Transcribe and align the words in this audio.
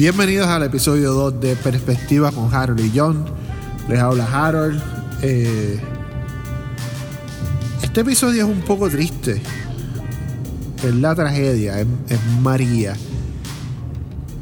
Bienvenidos 0.00 0.48
al 0.48 0.62
episodio 0.62 1.12
2 1.12 1.42
de 1.42 1.56
Perspectiva 1.56 2.32
con 2.32 2.54
Harold 2.54 2.80
y 2.80 2.90
John. 2.98 3.22
Les 3.86 3.98
habla 3.98 4.24
Harold. 4.24 4.80
Eh, 5.20 5.78
este 7.82 8.00
episodio 8.00 8.46
es 8.46 8.50
un 8.50 8.62
poco 8.62 8.88
triste. 8.88 9.42
Es 10.82 10.94
la 10.94 11.14
tragedia, 11.14 11.80
es, 11.80 11.86
María. 12.40 12.96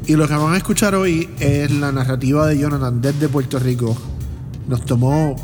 Y 0.07 0.15
lo 0.15 0.29
que 0.29 0.33
van 0.33 0.53
a 0.53 0.55
escuchar 0.55 0.95
hoy 0.95 1.29
es 1.41 1.69
la 1.71 1.91
narrativa 1.91 2.47
de 2.47 2.57
Jonathan 2.57 3.01
desde 3.01 3.27
Puerto 3.27 3.59
Rico. 3.59 3.97
Nos 4.65 4.85
tomó, 4.85 5.35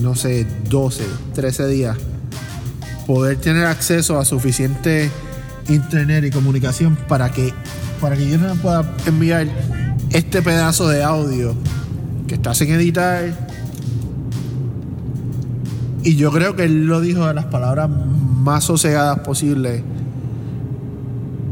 no 0.00 0.16
sé, 0.16 0.48
12, 0.68 1.04
13 1.32 1.68
días 1.68 1.96
poder 3.06 3.36
tener 3.36 3.66
acceso 3.66 4.18
a 4.18 4.24
suficiente 4.24 5.12
internet 5.68 6.24
y 6.24 6.30
comunicación 6.32 6.96
para 7.06 7.30
que, 7.30 7.54
para 8.04 8.18
que 8.18 8.28
Jonathan 8.28 8.58
pueda 8.58 8.84
enviar 9.06 9.46
este 10.10 10.42
pedazo 10.42 10.86
de 10.88 11.02
audio 11.02 11.54
que 12.28 12.34
está 12.34 12.52
sin 12.52 12.70
editar. 12.70 13.48
Y 16.02 16.14
yo 16.16 16.30
creo 16.30 16.54
que 16.54 16.64
él 16.64 16.84
lo 16.84 17.00
dijo 17.00 17.26
de 17.26 17.32
las 17.32 17.46
palabras 17.46 17.88
más 17.88 18.64
sosegadas 18.64 19.20
posibles. 19.20 19.82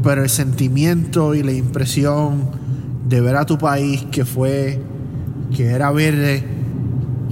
Pero 0.03 0.21
el 0.21 0.29
sentimiento 0.29 1.33
y 1.33 1.41
la 1.41 1.53
impresión 1.53 2.51
de 3.09 3.19
ver 3.19 3.35
a 3.37 3.47
tu 3.47 3.57
país 3.57 4.05
que 4.11 4.23
fue, 4.23 4.79
que 5.55 5.71
era 5.71 5.89
verde, 5.89 6.43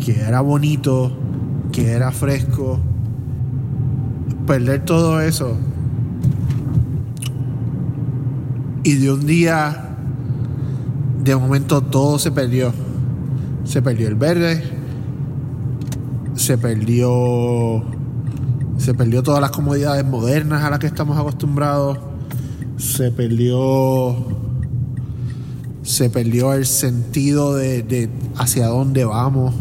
que 0.04 0.20
era 0.20 0.42
bonito, 0.42 1.16
que 1.72 1.92
era 1.92 2.12
fresco, 2.12 2.80
perder 4.48 4.84
todo 4.84 5.22
eso 5.22 5.60
y 8.84 8.96
de 8.96 9.12
un 9.12 9.26
día 9.26 9.96
de 11.24 11.36
momento 11.36 11.82
todo 11.82 12.20
se 12.20 12.32
perdió. 12.32 12.74
Se 13.64 13.82
perdió 13.82 14.08
el 14.08 14.16
verde 14.16 14.82
se 16.36 16.58
perdió 16.58 17.84
se 18.78 18.94
perdió 18.96 19.22
todas 19.22 19.42
las 19.42 19.52
comodidades 19.52 20.04
modernas 20.06 20.64
a 20.64 20.72
las 20.72 20.80
que 20.80 20.88
estamos 20.88 21.18
acostumbrados 21.18 22.00
se 22.78 23.12
perdió 23.12 24.16
se 25.84 26.10
perdió 26.10 26.54
el 26.54 26.66
sentido 26.66 27.56
de, 27.56 27.84
de 27.84 28.10
hacia 28.38 28.68
dónde 28.68 29.04
vamos. 29.04 29.54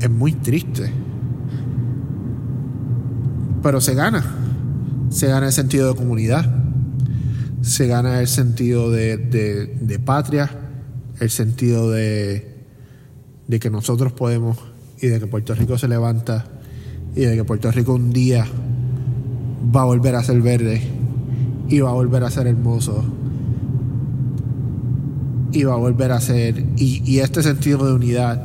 Es 0.00 0.10
muy 0.10 0.32
triste. 0.32 0.92
Pero 3.62 3.80
se 3.80 3.94
gana. 3.94 4.43
Se 5.14 5.28
gana 5.28 5.46
el 5.46 5.52
sentido 5.52 5.88
de 5.88 5.94
comunidad, 5.94 6.44
se 7.62 7.86
gana 7.86 8.18
el 8.18 8.26
sentido 8.26 8.90
de, 8.90 10.00
patria, 10.04 10.50
el 11.20 11.30
sentido 11.30 11.88
de, 11.92 12.58
de 13.46 13.60
que 13.60 13.70
nosotros 13.70 14.12
podemos 14.12 14.58
y 15.00 15.06
de 15.06 15.20
que 15.20 15.28
Puerto 15.28 15.54
Rico 15.54 15.78
se 15.78 15.86
levanta 15.86 16.46
y 17.14 17.20
de 17.20 17.36
que 17.36 17.44
Puerto 17.44 17.70
Rico 17.70 17.94
un 17.94 18.12
día 18.12 18.44
va 19.74 19.82
a 19.82 19.84
volver 19.84 20.16
a 20.16 20.24
ser 20.24 20.42
verde 20.42 20.82
y 21.68 21.78
va 21.78 21.90
a 21.90 21.94
volver 21.94 22.24
a 22.24 22.30
ser 22.30 22.48
hermoso 22.48 23.04
y 25.52 25.62
va 25.62 25.74
a 25.74 25.76
volver 25.76 26.10
a 26.10 26.20
ser 26.20 26.58
y, 26.76 27.02
y 27.08 27.20
este 27.20 27.40
sentido 27.44 27.86
de 27.86 27.92
unidad 27.92 28.44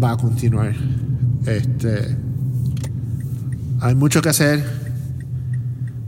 va 0.00 0.12
a 0.12 0.16
continuar 0.16 0.76
este 1.44 2.16
hay 3.80 3.96
mucho 3.96 4.22
que 4.22 4.28
hacer. 4.28 4.81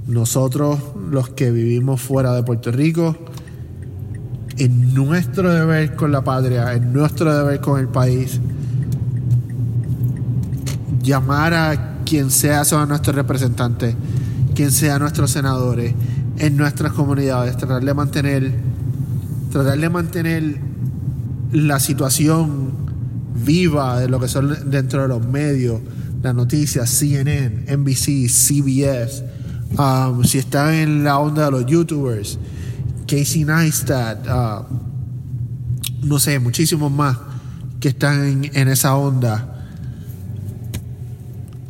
Nosotros, 0.07 0.79
los 1.11 1.31
que 1.31 1.51
vivimos 1.51 2.01
fuera 2.01 2.35
de 2.35 2.43
Puerto 2.43 2.71
Rico, 2.71 3.17
en 4.59 4.95
nuestro 4.95 5.53
deber 5.53 5.97
con 5.97 6.13
la 6.13 6.23
patria, 6.23 6.73
en 6.75 6.93
nuestro 6.93 7.35
deber 7.35 7.61
con 7.61 7.81
el 7.81 7.89
país, 7.89 8.41
llamar 11.03 11.55
a 11.55 11.95
quien 12.05 12.31
sea 12.31 12.65
son 12.65 12.89
nuestros 12.89 13.17
representantes, 13.17 13.95
quien 14.55 14.71
sea 14.71 14.99
nuestros 14.99 15.31
senadores, 15.31 15.95
en 16.39 16.57
nuestras 16.57 16.93
comunidades, 16.93 17.57
tratar 17.57 17.85
de 17.85 17.95
mantener, 17.95 18.53
tratar 19.51 19.79
de 19.79 19.89
mantener 19.89 20.57
la 21.53 21.79
situación 21.81 22.73
viva 23.45 24.01
de 24.01 24.09
lo 24.09 24.21
que 24.21 24.29
son 24.29 24.71
dentro 24.71 25.03
de 25.03 25.09
los 25.09 25.27
medios, 25.27 25.81
las 26.23 26.35
noticias, 26.35 26.89
CNN, 26.91 27.65
NBC, 27.77 28.29
CBS, 28.29 29.25
um, 29.79 30.25
si 30.25 30.39
están 30.39 30.75
en 30.75 31.05
la 31.05 31.19
onda 31.19 31.47
de 31.47 31.51
los 31.51 31.67
youtubers, 31.67 32.39
Casey 33.07 33.45
Neistat, 33.45 34.27
uh, 34.27 34.65
no 36.03 36.19
sé, 36.19 36.39
muchísimos 36.39 36.91
más 36.91 37.19
que 37.81 37.89
están 37.89 38.45
en, 38.53 38.69
esa 38.69 38.97
onda. 38.97 39.67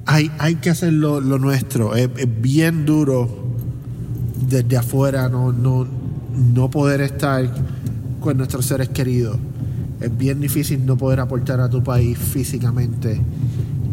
Hay, 0.07 0.31
hay 0.39 0.57
que 0.57 0.71
hacer 0.71 0.93
lo, 0.93 1.21
lo 1.21 1.39
nuestro. 1.39 1.95
Es, 1.97 2.11
es, 2.17 2.41
bien 2.41 2.85
duro 2.85 3.45
desde 4.49 4.77
afuera 4.77 5.29
no, 5.29 5.53
no, 5.53 5.87
no 6.55 6.71
poder 6.71 7.01
estar 7.01 7.53
con 8.21 8.37
nuestros 8.37 8.67
seres 8.67 8.91
queridos. 8.91 9.39
Es 10.01 10.17
bien 10.17 10.41
difícil 10.41 10.85
no 10.85 10.97
poder 10.97 11.21
aportar 11.21 11.61
a 11.61 11.69
tu 11.69 11.83
país 11.83 12.19
físicamente 12.19 13.21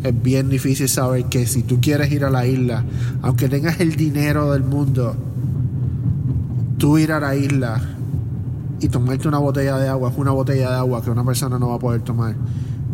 es 0.03 0.23
bien 0.23 0.49
difícil 0.49 0.89
saber 0.89 1.25
que 1.25 1.45
si 1.45 1.63
tú 1.63 1.79
quieres 1.79 2.11
ir 2.11 2.25
a 2.25 2.29
la 2.29 2.45
isla, 2.45 2.83
aunque 3.21 3.49
tengas 3.49 3.79
el 3.79 3.95
dinero 3.95 4.51
del 4.51 4.63
mundo, 4.63 5.15
tú 6.77 6.97
ir 6.97 7.11
a 7.11 7.19
la 7.19 7.35
isla 7.35 7.79
y 8.79 8.89
tomarte 8.89 9.27
una 9.27 9.37
botella 9.37 9.77
de 9.77 9.87
agua 9.87 10.09
es 10.09 10.17
una 10.17 10.31
botella 10.31 10.71
de 10.71 10.75
agua 10.77 11.03
que 11.03 11.11
una 11.11 11.23
persona 11.23 11.59
no 11.59 11.69
va 11.69 11.75
a 11.75 11.79
poder 11.79 12.01
tomar. 12.01 12.35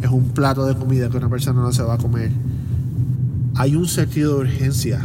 Es 0.02 0.10
un 0.10 0.30
plato 0.30 0.66
de 0.66 0.76
comida 0.76 1.10
que 1.10 1.18
una 1.18 1.30
persona 1.30 1.62
no 1.62 1.72
se 1.72 1.82
va 1.82 1.94
a 1.94 1.98
comer. 1.98 2.30
Hay 3.56 3.76
un 3.76 3.88
sentido 3.88 4.36
de 4.36 4.40
urgencia. 4.42 5.00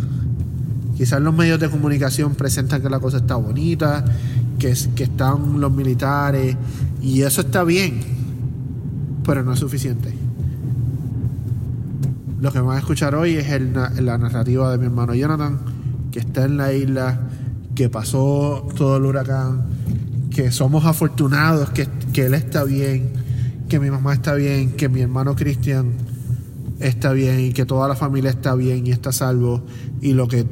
Quizás 0.97 1.21
los 1.21 1.33
medios 1.33 1.61
de 1.61 1.71
comunicación 1.71 2.35
presentan 2.35 2.83
que 2.83 2.91
la 2.91 2.99
cosa 2.99 3.19
está 3.19 3.37
bonita, 3.37 4.05
que, 4.59 4.75
que 4.95 5.05
están 5.05 5.61
los 5.61 5.73
militares, 5.73 6.57
y 7.01 7.23
eso 7.23 7.41
está 7.43 7.63
bien, 7.65 8.01
pero 9.25 9.43
no 9.43 9.53
es 9.53 9.61
suficiente. 9.61 10.22
Lo 12.43 12.53
que 12.53 12.59
van 12.59 12.75
a 12.75 12.81
escuchar 12.81 13.15
hoy 13.15 13.37
es 13.37 13.47
la 14.01 14.19
narrativa 14.19 14.73
de 14.73 14.77
mi 14.77 14.87
hermano 14.87 15.15
Jonathan, 15.15 15.61
que 16.11 16.19
está 16.19 16.45
en 16.45 16.57
la 16.57 16.73
isla, 16.73 17.21
que 17.77 17.89
pasó 17.89 18.67
todo 18.77 18.97
el 18.97 19.05
huracán, 19.05 19.67
que 20.29 20.51
somos 20.51 20.85
afortunados, 20.85 21.71
que, 21.71 21.87
que 22.13 22.27
él 22.27 22.35
está 22.35 22.65
bien, 22.65 23.13
que 23.69 23.79
mi 23.79 23.93
mamá 23.93 24.13
está 24.13 24.35
bien, 24.35 24.73
que 24.73 24.89
mi 24.89 25.03
hermano 25.03 25.37
Cristian 25.37 25.93
está 26.81 27.13
bien 27.13 27.39
y 27.39 27.53
que 27.53 27.65
toda 27.65 27.87
la 27.87 27.95
familia 27.95 28.31
está 28.31 28.57
bien 28.57 28.89
y 28.89 28.91
está 28.91 29.13
salvo. 29.13 29.65
Y 30.01 30.15
lo 30.15 30.27
que, 30.27 30.45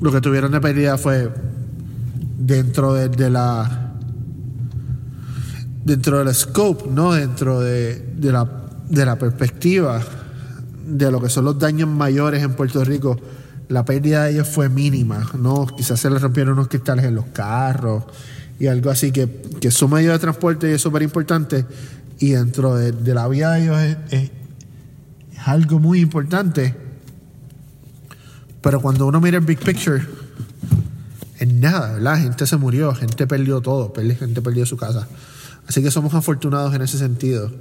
lo 0.00 0.10
que 0.10 0.22
tuvieron 0.22 0.52
de 0.52 0.60
pérdida 0.62 0.96
fue 0.96 1.30
dentro 2.38 2.94
de, 2.94 3.10
de 3.10 3.28
la 3.28 3.92
dentro 5.84 6.24
del 6.24 6.34
scope, 6.34 6.88
¿no? 6.90 7.12
Dentro 7.12 7.60
de, 7.60 7.98
de, 8.16 8.32
la, 8.32 8.48
de 8.88 9.04
la 9.04 9.18
perspectiva 9.18 10.00
de 10.88 11.10
lo 11.10 11.20
que 11.20 11.28
son 11.28 11.44
los 11.44 11.58
daños 11.58 11.88
mayores 11.88 12.42
en 12.42 12.54
Puerto 12.54 12.82
Rico, 12.84 13.18
la 13.68 13.84
pérdida 13.84 14.24
de 14.24 14.32
ellos 14.32 14.48
fue 14.48 14.68
mínima, 14.68 15.30
¿no? 15.38 15.66
Quizás 15.66 16.00
se 16.00 16.08
les 16.08 16.22
rompieron 16.22 16.54
unos 16.54 16.68
cristales 16.68 17.04
en 17.04 17.14
los 17.14 17.26
carros 17.26 18.04
y 18.58 18.66
algo 18.66 18.90
así, 18.90 19.12
que, 19.12 19.28
que 19.60 19.70
su 19.70 19.88
medio 19.88 20.12
de 20.12 20.18
transporte 20.18 20.72
es 20.74 20.80
súper 20.80 21.02
importante 21.02 21.66
y 22.18 22.30
dentro 22.30 22.74
de, 22.74 22.92
de, 22.92 23.14
la 23.14 23.28
vida 23.28 23.52
de 23.52 23.62
ellos 23.62 23.78
es, 23.78 23.96
es, 24.10 24.30
es, 25.32 25.38
algo 25.46 25.78
muy 25.78 26.00
importante. 26.00 26.74
Pero 28.62 28.80
cuando 28.80 29.06
uno 29.06 29.20
mira 29.20 29.38
el 29.38 29.44
big 29.44 29.60
picture, 29.60 30.02
es 31.38 31.52
nada, 31.52 31.92
¿verdad? 31.92 32.18
Gente 32.18 32.46
se 32.46 32.56
murió, 32.56 32.94
gente 32.94 33.26
perdió 33.26 33.60
todo, 33.60 33.92
gente 33.94 34.42
perdió 34.42 34.66
su 34.66 34.76
casa. 34.76 35.06
Así 35.68 35.82
que 35.82 35.90
somos 35.90 36.14
afortunados 36.14 36.74
en 36.74 36.82
ese 36.82 36.98
sentido 36.98 37.52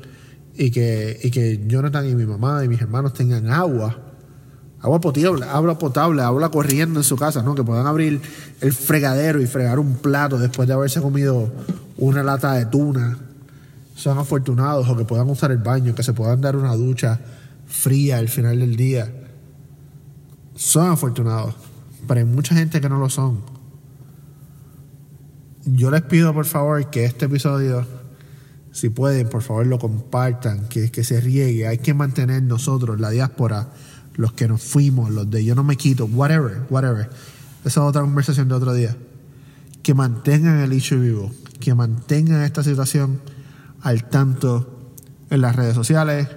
y 0.58 0.72
que, 0.72 1.20
y 1.24 1.30
que 1.30 1.64
Jonathan 1.68 2.10
y 2.10 2.16
mi 2.16 2.26
mamá 2.26 2.66
y 2.66 2.68
mis 2.68 2.82
hermanos 2.82 3.14
tengan 3.14 3.48
agua, 3.52 3.96
agua 4.82 5.00
potable, 5.00 5.46
agua 5.46 5.78
potable, 5.78 6.24
agua 6.24 6.50
corriendo 6.50 7.00
en 7.00 7.04
su 7.04 7.16
casa, 7.16 7.44
¿no? 7.44 7.54
Que 7.54 7.64
puedan 7.64 7.86
abrir 7.86 8.20
el 8.62 8.74
fregadero 8.74 9.40
y 9.40 9.46
fregar 9.46 9.78
un 9.78 9.96
plato 9.98 10.40
después 10.40 10.68
de 10.68 10.74
haberse 10.74 11.00
comido 11.00 11.52
una 11.98 12.24
lata 12.24 12.54
de 12.54 12.66
tuna. 12.66 13.20
Son 13.96 14.18
afortunados 14.18 14.90
o 14.90 14.98
que 14.98 15.06
puedan 15.06 15.30
usar 15.30 15.52
el 15.52 15.60
baño, 15.60 15.94
que 15.94 16.04
se 16.04 16.14
puedan 16.14 16.42
dar 16.42 16.56
una 16.56 16.76
ducha 16.76 17.20
fría 17.68 18.18
al 18.18 18.28
final 18.28 18.60
del 18.60 18.76
día. 18.76 19.12
Son 20.56 20.90
afortunados, 20.90 21.54
pero 22.08 22.20
hay 22.20 22.26
mucha 22.26 22.56
gente 22.56 22.82
que 22.82 22.90
no 22.90 22.98
lo 22.98 23.10
son. 23.10 23.42
Yo 25.66 25.92
les 25.92 26.02
pido 26.02 26.34
por 26.34 26.46
favor 26.46 26.90
que 26.90 27.06
este 27.06 27.26
episodio 27.26 27.86
si 28.78 28.90
pueden, 28.90 29.28
por 29.28 29.42
favor 29.42 29.66
lo 29.66 29.80
compartan, 29.80 30.68
que, 30.70 31.04
se 31.04 31.20
riegue. 31.20 31.66
Hay 31.66 31.80
que 31.80 31.96
mantener 31.96 32.44
nosotros, 32.44 33.00
la 33.00 33.10
diáspora, 33.10 33.70
los 34.14 34.34
que 34.34 34.48
nos 34.48 34.62
fuimos, 34.62 35.10
los 35.10 35.28
de 35.32 35.44
yo 35.44 35.56
no 35.56 35.64
me 35.64 35.78
quito, 35.78 36.06
whatever, 36.06 36.62
whatever. 36.70 37.10
Esa 37.62 37.68
es 37.68 37.78
otra 37.78 38.04
conversación 38.04 38.48
de 38.48 38.54
otro 38.54 38.74
día. 38.76 38.96
que 39.82 39.96
mantengan 39.96 40.60
el 40.60 40.74
issue 40.74 41.00
vivo, 41.00 41.32
que 41.60 41.74
mantengan 41.74 42.44
esta 42.44 42.62
situación 42.62 43.20
al 43.82 44.08
tanto 44.10 44.94
en 45.32 45.42
las 45.42 45.56
redes 45.56 45.74
sociales, 45.74 46.28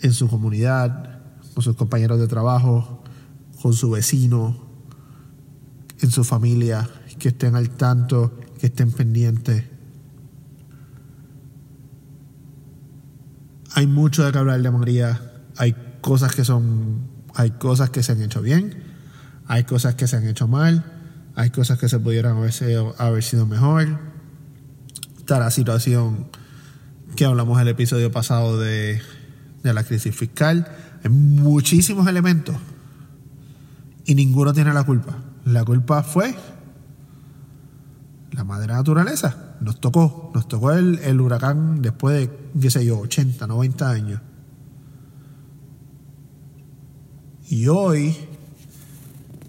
en 0.00 0.12
su 0.12 0.26
comunidad, 0.26 1.20
con 1.54 1.62
sus 1.62 1.76
compañeros 1.76 2.18
de 2.18 2.26
trabajo, 2.26 3.04
con 3.62 3.72
su 3.72 3.90
vecino, 3.90 4.66
en 6.00 6.10
su 6.10 6.24
familia, 6.24 6.88
que 7.20 7.28
estén 7.28 7.54
al 7.54 7.70
tanto, 7.70 8.36
que 8.58 8.66
estén 8.66 8.90
pendientes. 8.90 9.73
Hay 13.74 13.86
mucho 13.88 14.24
de 14.24 14.30
que 14.30 14.38
hablar 14.38 14.62
de 14.62 14.70
María, 14.70 15.20
hay 15.56 15.74
cosas 16.00 16.34
que 16.34 16.44
son, 16.44 17.08
hay 17.34 17.50
cosas 17.50 17.90
que 17.90 18.02
se 18.04 18.12
han 18.12 18.22
hecho 18.22 18.40
bien, 18.40 18.84
hay 19.48 19.64
cosas 19.64 19.96
que 19.96 20.06
se 20.06 20.16
han 20.16 20.26
hecho 20.28 20.46
mal, 20.46 20.84
hay 21.34 21.50
cosas 21.50 21.78
que 21.78 21.88
se 21.88 21.98
pudieran 21.98 22.36
haber 22.36 22.52
sido, 22.52 22.94
haber 22.98 23.24
sido 23.24 23.46
mejor. 23.46 23.98
Está 25.18 25.40
la 25.40 25.50
situación 25.50 26.28
que 27.16 27.24
hablamos 27.24 27.60
el 27.60 27.66
episodio 27.66 28.12
pasado 28.12 28.60
de, 28.60 29.02
de 29.64 29.74
la 29.74 29.82
crisis 29.82 30.14
fiscal. 30.14 30.68
Hay 31.02 31.10
muchísimos 31.10 32.06
elementos 32.06 32.56
y 34.04 34.14
ninguno 34.14 34.52
tiene 34.52 34.72
la 34.72 34.84
culpa. 34.84 35.18
La 35.44 35.64
culpa 35.64 36.04
fue 36.04 36.36
la 38.30 38.44
madre 38.44 38.72
naturaleza. 38.72 39.43
Nos 39.64 39.80
tocó, 39.80 40.30
nos 40.34 40.46
tocó 40.46 40.72
el, 40.72 40.98
el 40.98 41.20
huracán 41.22 41.80
después 41.80 42.28
de, 42.28 42.50
qué 42.60 42.70
sé 42.70 42.84
yo, 42.84 42.98
80, 42.98 43.46
90 43.46 43.90
años. 43.90 44.20
Y 47.48 47.66
hoy 47.68 48.14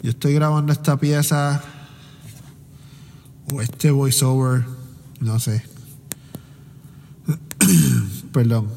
yo 0.02 0.12
estoy 0.12 0.34
grabando 0.34 0.72
esta 0.72 0.96
pieza 0.98 1.62
o 3.52 3.62
este 3.62 3.92
voiceover, 3.92 4.64
no 5.20 5.38
sé. 5.38 5.64
Perdón. 8.32 8.70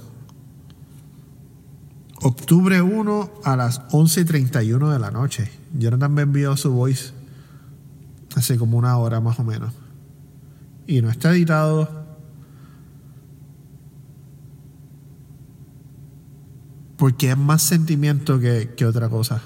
Octubre 2.20 2.82
1 2.82 3.30
a 3.44 3.56
las 3.56 3.80
11.31 3.90 4.92
de 4.92 4.98
la 4.98 5.12
noche. 5.12 5.48
Jonathan 5.78 6.12
me 6.12 6.22
envió 6.22 6.56
su 6.56 6.72
voice 6.72 7.12
hace 8.34 8.58
como 8.58 8.76
una 8.76 8.96
hora 8.96 9.20
más 9.20 9.38
o 9.38 9.44
menos. 9.44 9.72
Y 10.88 11.02
no 11.02 11.10
está 11.10 11.30
editado. 11.30 11.88
Porque 16.96 17.30
es 17.30 17.38
más 17.38 17.62
sentimiento 17.62 18.40
que, 18.40 18.74
que 18.74 18.86
otra 18.86 19.08
cosa. 19.08 19.42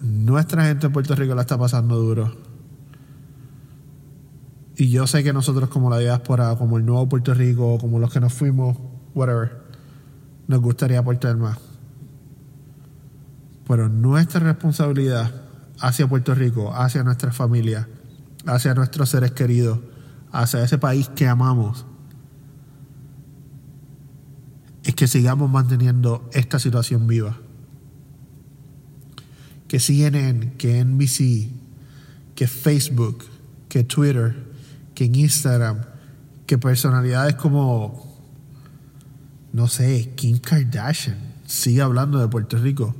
Nuestra 0.00 0.64
gente 0.64 0.86
en 0.86 0.92
Puerto 0.92 1.14
Rico 1.14 1.34
la 1.34 1.42
está 1.42 1.56
pasando 1.56 1.96
duro. 1.96 2.36
Y 4.76 4.88
yo 4.88 5.06
sé 5.06 5.22
que 5.22 5.34
nosotros 5.34 5.68
como 5.68 5.90
la 5.90 5.98
diáspora, 5.98 6.56
como 6.56 6.78
el 6.78 6.86
nuevo 6.86 7.08
Puerto 7.08 7.32
Rico, 7.34 7.78
como 7.78 7.98
los 7.98 8.12
que 8.12 8.18
nos 8.18 8.32
fuimos, 8.32 8.76
whatever, 9.14 9.62
nos 10.48 10.60
gustaría 10.60 10.98
aportar 10.98 11.36
más. 11.36 11.58
Pero 13.68 13.88
nuestra 13.88 14.40
responsabilidad 14.40 15.42
hacia 15.80 16.08
Puerto 16.08 16.34
Rico, 16.34 16.74
hacia 16.74 17.04
nuestra 17.04 17.30
familia, 17.30 17.88
hacia 18.46 18.74
nuestros 18.74 19.08
seres 19.08 19.32
queridos, 19.32 19.80
hacia 20.32 20.62
ese 20.62 20.78
país 20.78 21.08
que 21.08 21.26
amamos, 21.28 21.86
es 24.84 24.94
que 24.94 25.06
sigamos 25.06 25.50
manteniendo 25.50 26.28
esta 26.32 26.58
situación 26.58 27.06
viva. 27.06 27.38
Que 29.68 29.80
CNN, 29.80 30.52
que 30.56 30.84
NBC, 30.84 31.50
que 32.34 32.46
Facebook, 32.46 33.24
que 33.68 33.82
Twitter, 33.82 34.36
que 34.94 35.04
Instagram, 35.04 35.80
que 36.46 36.58
personalidades 36.58 37.34
como, 37.36 38.20
no 39.52 39.66
sé, 39.68 40.12
Kim 40.14 40.38
Kardashian 40.38 41.34
sigue 41.46 41.82
hablando 41.82 42.18
de 42.18 42.28
Puerto 42.28 42.58
Rico, 42.58 42.94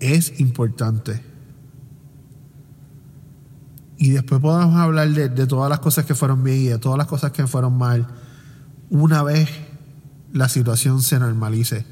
es 0.00 0.40
importante. 0.40 1.27
Y 3.98 4.10
después 4.10 4.40
podemos 4.40 4.76
hablar 4.76 5.08
de, 5.10 5.28
de 5.28 5.46
todas 5.46 5.68
las 5.68 5.80
cosas 5.80 6.06
que 6.06 6.14
fueron 6.14 6.44
bien 6.44 6.58
y 6.58 6.66
de 6.68 6.78
todas 6.78 6.96
las 6.96 7.08
cosas 7.08 7.32
que 7.32 7.46
fueron 7.46 7.76
mal. 7.76 8.06
Una 8.90 9.22
vez 9.22 9.48
la 10.32 10.48
situación 10.48 11.02
se 11.02 11.18
normalice, 11.18 11.84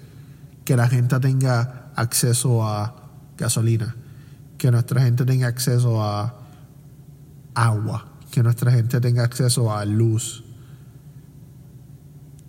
que 0.64 0.76
la 0.76 0.88
gente 0.88 1.18
tenga 1.20 1.90
acceso 1.96 2.66
a 2.66 2.94
gasolina, 3.36 3.96
que 4.58 4.70
nuestra 4.70 5.02
gente 5.02 5.24
tenga 5.24 5.48
acceso 5.48 6.02
a 6.02 6.34
agua, 7.54 8.06
que 8.30 8.42
nuestra 8.42 8.70
gente 8.70 9.00
tenga 9.00 9.24
acceso 9.24 9.74
a 9.74 9.84
luz 9.84 10.44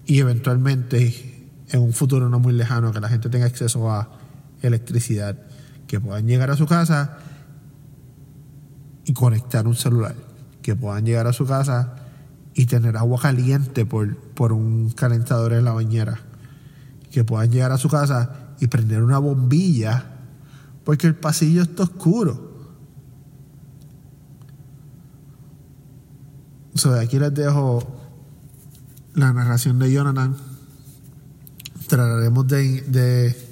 y 0.05 0.19
eventualmente 0.19 1.49
en 1.69 1.81
un 1.81 1.93
futuro 1.93 2.29
no 2.29 2.39
muy 2.39 2.53
lejano 2.53 2.91
que 2.93 2.99
la 2.99 3.09
gente 3.09 3.29
tenga 3.29 3.45
acceso 3.45 3.91
a 3.91 4.09
electricidad, 4.61 5.37
que 5.85 5.99
puedan 5.99 6.27
llegar 6.27 6.49
a 6.49 6.55
su 6.55 6.65
casa 6.65 7.17
y 9.07 9.13
conectar 9.13 9.65
un 9.65 9.75
celular, 9.75 10.15
que 10.61 10.75
puedan 10.75 11.05
llegar 11.05 11.25
a 11.25 11.33
su 11.33 11.47
casa 11.47 11.95
y 12.53 12.67
tener 12.67 12.97
agua 12.97 13.19
caliente 13.19 13.85
por, 13.85 14.15
por 14.15 14.53
un 14.53 14.91
calentador 14.91 15.53
en 15.53 15.65
la 15.65 15.71
bañera. 15.71 16.19
Que 17.09 17.23
puedan 17.23 17.49
llegar 17.49 17.71
a 17.71 17.77
su 17.77 17.89
casa 17.89 18.53
y 18.59 18.67
prender 18.67 19.01
una 19.01 19.17
bombilla 19.17 20.17
porque 20.83 21.07
el 21.07 21.15
pasillo 21.15 21.63
está 21.63 21.83
oscuro. 21.83 22.47
De 26.83 26.99
aquí 27.01 27.17
les 27.17 27.33
dejo 27.33 27.85
la 29.15 29.33
narración 29.33 29.79
de 29.79 29.91
Jonathan. 29.91 30.37
Trataremos 31.87 32.47
de, 32.47 33.46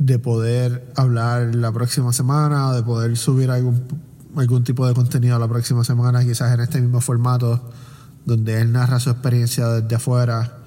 de 0.00 0.18
poder 0.18 0.90
hablar 0.96 1.54
la 1.54 1.70
próxima 1.70 2.12
semana, 2.12 2.72
de 2.72 2.82
poder 2.82 3.16
subir 3.18 3.50
algún 3.50 3.84
algún 4.36 4.64
tipo 4.64 4.86
de 4.86 4.94
contenido 4.94 5.38
la 5.38 5.48
próxima 5.48 5.84
semana, 5.84 6.24
quizás 6.24 6.54
en 6.54 6.60
este 6.60 6.80
mismo 6.80 7.00
formato, 7.00 7.68
donde 8.24 8.60
él 8.60 8.72
narra 8.72 8.98
su 9.00 9.10
experiencia 9.10 9.68
desde 9.68 9.96
afuera. 9.96 10.58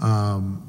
Um, 0.00 0.60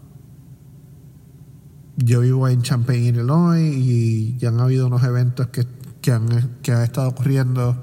yo 1.97 2.21
vivo 2.21 2.47
en 2.49 2.61
Champaign, 2.61 3.15
Illinois, 3.15 3.73
y 3.73 4.37
ya 4.37 4.49
han 4.49 4.59
habido 4.59 4.87
unos 4.87 5.03
eventos 5.03 5.47
que, 5.47 5.65
que, 6.01 6.11
han, 6.11 6.57
que 6.61 6.73
han 6.73 6.81
estado 6.81 7.07
ocurriendo 7.09 7.81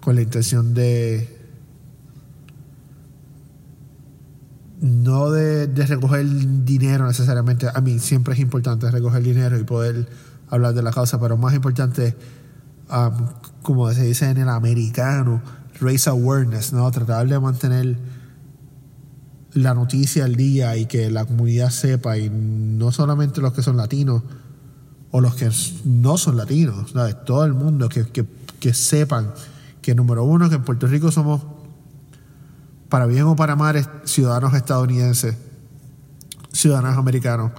con 0.00 0.14
la 0.14 0.22
intención 0.22 0.72
de 0.72 1.33
no 4.84 5.30
de, 5.30 5.66
recoger 5.86 6.26
dinero 6.66 7.06
necesariamente. 7.06 7.68
A 7.74 7.80
mí 7.80 7.98
siempre 7.98 8.34
es 8.34 8.40
importante 8.40 8.90
recoger 8.90 9.22
dinero 9.22 9.58
y 9.58 9.64
poder 9.64 10.06
hablar 10.50 10.74
de 10.74 10.82
la 10.82 10.92
causa, 10.92 11.18
pero 11.18 11.38
más 11.38 11.54
importante 11.54 12.14
um, 12.90 13.26
como 13.62 13.90
se 13.94 14.04
dice 14.04 14.28
en 14.28 14.36
el 14.36 14.48
americano, 14.50 15.40
raise 15.80 16.10
awareness, 16.10 16.74
¿no? 16.74 16.90
Tratar 16.90 17.26
de 17.26 17.40
mantener 17.40 17.96
la 19.54 19.72
noticia 19.72 20.26
al 20.26 20.36
día 20.36 20.76
y 20.76 20.84
que 20.84 21.10
la 21.10 21.24
comunidad 21.24 21.70
sepa, 21.70 22.18
y 22.18 22.28
no 22.28 22.92
solamente 22.92 23.40
los 23.40 23.54
que 23.54 23.62
son 23.62 23.78
latinos 23.78 24.22
o 25.10 25.22
los 25.22 25.34
que 25.34 25.50
no 25.86 26.18
son 26.18 26.36
latinos, 26.36 26.90
¿sabes? 26.90 27.24
todo 27.24 27.46
el 27.46 27.54
mundo 27.54 27.88
que, 27.88 28.04
que, 28.08 28.26
que 28.60 28.74
sepan 28.74 29.32
que 29.80 29.94
número 29.94 30.24
uno, 30.24 30.50
que 30.50 30.56
en 30.56 30.62
Puerto 30.62 30.86
Rico 30.88 31.10
somos, 31.10 31.40
para 32.94 33.06
bien 33.06 33.24
o 33.24 33.34
para 33.34 33.56
mal, 33.56 33.74
ciudadanos 34.04 34.54
estadounidenses, 34.54 35.34
ciudadanos 36.52 36.96
americanos, 36.96 37.50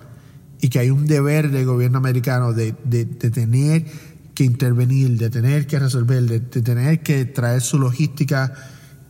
y 0.61 0.69
que 0.69 0.79
hay 0.79 0.89
un 0.91 1.07
deber 1.07 1.51
del 1.51 1.65
gobierno 1.65 1.97
americano 1.97 2.53
de, 2.53 2.71
tener 2.71 3.85
que 4.33 4.45
intervenir, 4.45 5.17
de 5.17 5.29
tener 5.29 5.67
que 5.67 5.77
resolver, 5.77 6.23
de, 6.23 6.39
de 6.39 6.61
tener 6.61 7.03
que 7.03 7.25
traer 7.25 7.59
su 7.59 7.79
logística 7.79 8.53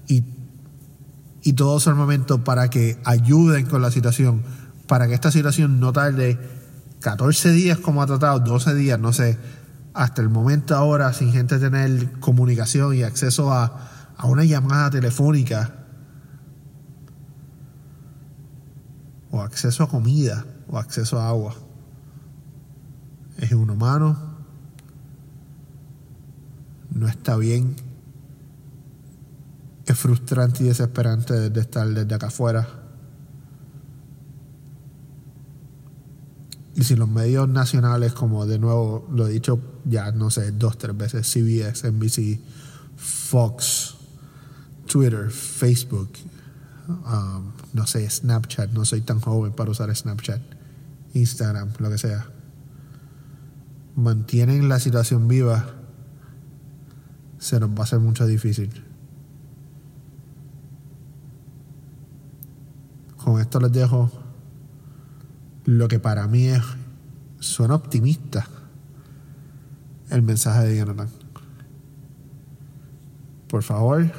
y, 0.07 0.23
y 1.43 1.53
todo 1.53 1.79
su 1.79 1.91
armamento 1.91 2.43
para 2.43 2.71
que 2.71 2.97
ayuden 3.05 3.67
con 3.67 3.83
la 3.83 3.91
situación, 3.91 4.41
para 4.87 5.07
que 5.07 5.13
esta 5.13 5.29
situación 5.29 5.79
no 5.79 5.93
tarde 5.93 6.39
14 7.01 7.51
días 7.51 7.77
como 7.77 8.01
ha 8.01 8.07
tratado, 8.07 8.39
12 8.39 8.73
días, 8.73 8.99
no 8.99 9.13
sé, 9.13 9.37
hasta 9.93 10.23
el 10.23 10.29
momento 10.29 10.75
ahora 10.75 11.13
sin 11.13 11.31
gente 11.31 11.59
tener 11.59 12.13
comunicación 12.19 12.95
y 12.95 13.03
acceso 13.03 13.53
a, 13.53 13.91
a 14.17 14.25
una 14.25 14.43
llamada 14.43 14.89
telefónica 14.89 15.84
o 19.35 19.41
acceso 19.41 19.83
a 19.83 19.89
comida 19.89 20.45
o 20.67 20.77
acceso 20.77 21.19
a 21.19 21.27
agua. 21.27 21.55
Es 23.37 23.51
inhumano, 23.51 24.17
no 26.91 27.07
está 27.07 27.35
bien. 27.35 27.75
Es 29.85 29.97
frustrante 29.97 30.63
y 30.63 30.67
desesperante 30.67 31.49
de 31.49 31.61
estar 31.61 31.87
desde 31.87 32.15
acá 32.15 32.27
afuera. 32.27 32.85
y 36.75 36.83
si 36.83 36.95
los 36.95 37.07
medios 37.07 37.47
nacionales, 37.47 38.11
como 38.11 38.45
de 38.45 38.59
nuevo 38.59 39.07
lo 39.09 39.27
he 39.27 39.31
dicho 39.31 39.59
ya, 39.85 40.11
no 40.11 40.29
sé, 40.29 40.51
dos, 40.51 40.77
tres 40.77 40.95
veces, 40.95 41.25
CBS, 41.31 41.89
NBC, 41.89 42.39
Fox, 42.97 43.95
Twitter, 44.85 45.29
Facebook, 45.29 46.09
um, 46.87 47.51
no 47.73 47.87
sé, 47.87 48.09
Snapchat, 48.09 48.71
no 48.71 48.85
soy 48.85 49.01
tan 49.01 49.19
joven 49.19 49.53
para 49.53 49.71
usar 49.71 49.93
Snapchat, 49.95 50.41
Instagram, 51.13 51.71
lo 51.79 51.89
que 51.89 51.97
sea, 51.97 52.27
mantienen 53.95 54.69
la 54.69 54.79
situación 54.79 55.27
viva, 55.27 55.65
se 57.37 57.59
nos 57.59 57.69
va 57.71 57.79
a 57.79 57.83
hacer 57.83 57.99
mucho 57.99 58.25
difícil. 58.25 58.83
Con 63.17 63.39
esto 63.39 63.59
les 63.59 63.71
dejo 63.71 64.11
lo 65.65 65.87
que 65.87 65.99
para 65.99 66.27
mí 66.27 66.47
es, 66.47 66.61
suena 67.39 67.75
optimista, 67.75 68.47
el 70.09 70.21
mensaje 70.21 70.65
de 70.67 70.77
Jonathan. 70.77 71.09
Por 73.47 73.63
favor, 73.63 74.11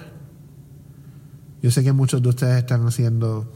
yo 1.67 1.73
sé 1.73 1.83
que 1.83 1.93
muchos 1.93 2.23
de 2.23 2.29
ustedes 2.29 2.59
están 2.59 2.87
haciendo 2.87 3.53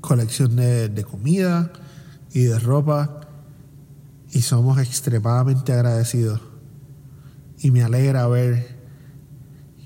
colección 0.00 0.56
de, 0.56 1.04
comida 1.04 1.70
y 2.32 2.44
de 2.44 2.58
ropa 2.58 3.20
y 4.32 4.40
somos 4.40 4.78
extremadamente 4.78 5.74
agradecidos. 5.74 6.40
Y 7.58 7.70
me 7.70 7.82
alegra 7.82 8.26
ver 8.28 8.78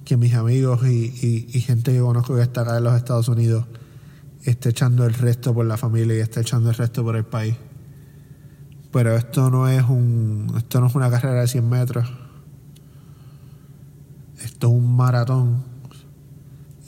que 0.04 0.16
mis 0.16 0.34
amigos 0.34 0.86
y, 0.86 1.48
y, 1.52 1.60
gente 1.62 1.92
que 1.92 1.98
conozco 1.98 2.36
que 2.36 2.42
está 2.42 2.60
acá 2.60 2.78
en 2.78 2.84
los 2.84 2.94
Estados 2.94 3.26
Unidos 3.26 3.66
esté 4.44 4.68
echando 4.68 5.06
el 5.06 5.14
resto 5.14 5.52
por 5.52 5.66
la 5.66 5.76
familia 5.78 6.14
y 6.14 6.20
esté 6.20 6.42
echando 6.42 6.70
el 6.70 6.76
resto 6.76 7.02
por 7.02 7.16
el 7.16 7.24
país. 7.24 7.56
Pero 8.92 9.16
esto 9.16 9.50
no 9.50 9.66
es 9.66 9.82
un 9.82 10.54
esto 10.56 10.80
no 10.80 10.86
es 10.86 10.94
una 10.94 11.10
carrera 11.10 11.40
de 11.40 11.48
100 11.48 11.68
metros. 11.68 12.08
Esto 14.38 14.68
es 14.68 14.72
un 14.72 14.94
maratón 14.94 15.69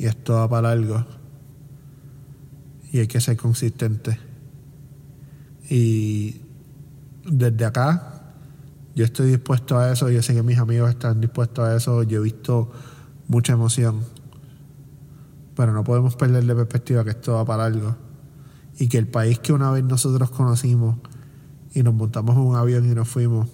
y 0.03 0.07
esto 0.07 0.35
va 0.35 0.49
para 0.49 0.75
largo. 0.75 1.07
Y 2.91 2.99
hay 2.99 3.07
que 3.07 3.21
ser 3.21 3.37
consistente. 3.37 4.19
Y 5.71 6.41
desde 7.25 7.65
acá, 7.65 8.35
yo 8.97 9.05
estoy 9.05 9.31
dispuesto 9.31 9.79
a 9.79 9.93
eso, 9.93 10.11
yo 10.11 10.21
sé 10.21 10.35
que 10.35 10.43
mis 10.43 10.59
amigos 10.59 10.91
están 10.91 11.21
dispuestos 11.21 11.65
a 11.69 11.77
eso, 11.77 12.03
yo 12.03 12.19
he 12.19 12.25
visto 12.25 12.73
mucha 13.29 13.53
emoción, 13.53 14.01
pero 15.55 15.73
no 15.73 15.85
podemos 15.85 16.17
perder 16.17 16.45
de 16.47 16.55
perspectiva 16.57 17.05
que 17.05 17.11
esto 17.11 17.35
va 17.35 17.45
para 17.45 17.67
algo 17.67 17.95
y 18.81 18.89
que 18.89 18.99
el 18.99 19.07
país 19.07 19.39
que 19.39 19.53
una 19.53 19.71
vez 19.71 19.85
nosotros 19.85 20.31
conocimos 20.31 20.97
y 21.75 21.85
nos 21.85 21.95
montamos 21.95 22.35
en 22.35 22.43
un 22.43 22.57
avión 22.57 22.91
y 22.91 22.95
nos 22.95 23.09
fuimos, 23.09 23.49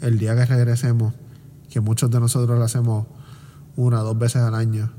el 0.00 0.18
día 0.18 0.34
que 0.34 0.46
regresemos, 0.46 1.12
que 1.68 1.80
muchos 1.80 2.10
de 2.10 2.20
nosotros 2.20 2.58
lo 2.58 2.64
hacemos 2.64 3.06
una 3.76 4.00
o 4.00 4.04
dos 4.04 4.18
veces 4.18 4.40
al 4.40 4.54
año, 4.54 4.90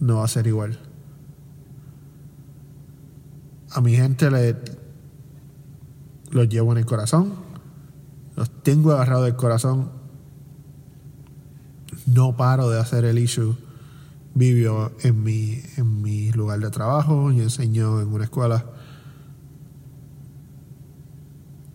no 0.00 0.16
va 0.18 0.24
a 0.24 0.28
ser 0.28 0.46
igual. 0.46 0.78
A 3.70 3.80
mi 3.80 3.94
gente 3.96 4.30
le, 4.30 4.56
los 6.30 6.48
llevo 6.48 6.72
en 6.72 6.78
el 6.78 6.86
corazón, 6.86 7.34
los 8.36 8.50
tengo 8.62 8.92
agarrados 8.92 9.24
del 9.24 9.36
corazón. 9.36 9.90
No 12.06 12.36
paro 12.36 12.68
de 12.68 12.78
hacer 12.78 13.04
el 13.04 13.18
issue. 13.18 13.56
Vivo 14.34 14.90
en 15.02 15.22
mi, 15.22 15.60
en 15.76 16.02
mi 16.02 16.32
lugar 16.32 16.58
de 16.58 16.70
trabajo, 16.70 17.30
y 17.30 17.40
enseño 17.40 18.00
en 18.00 18.08
una 18.08 18.24
escuela. 18.24 18.64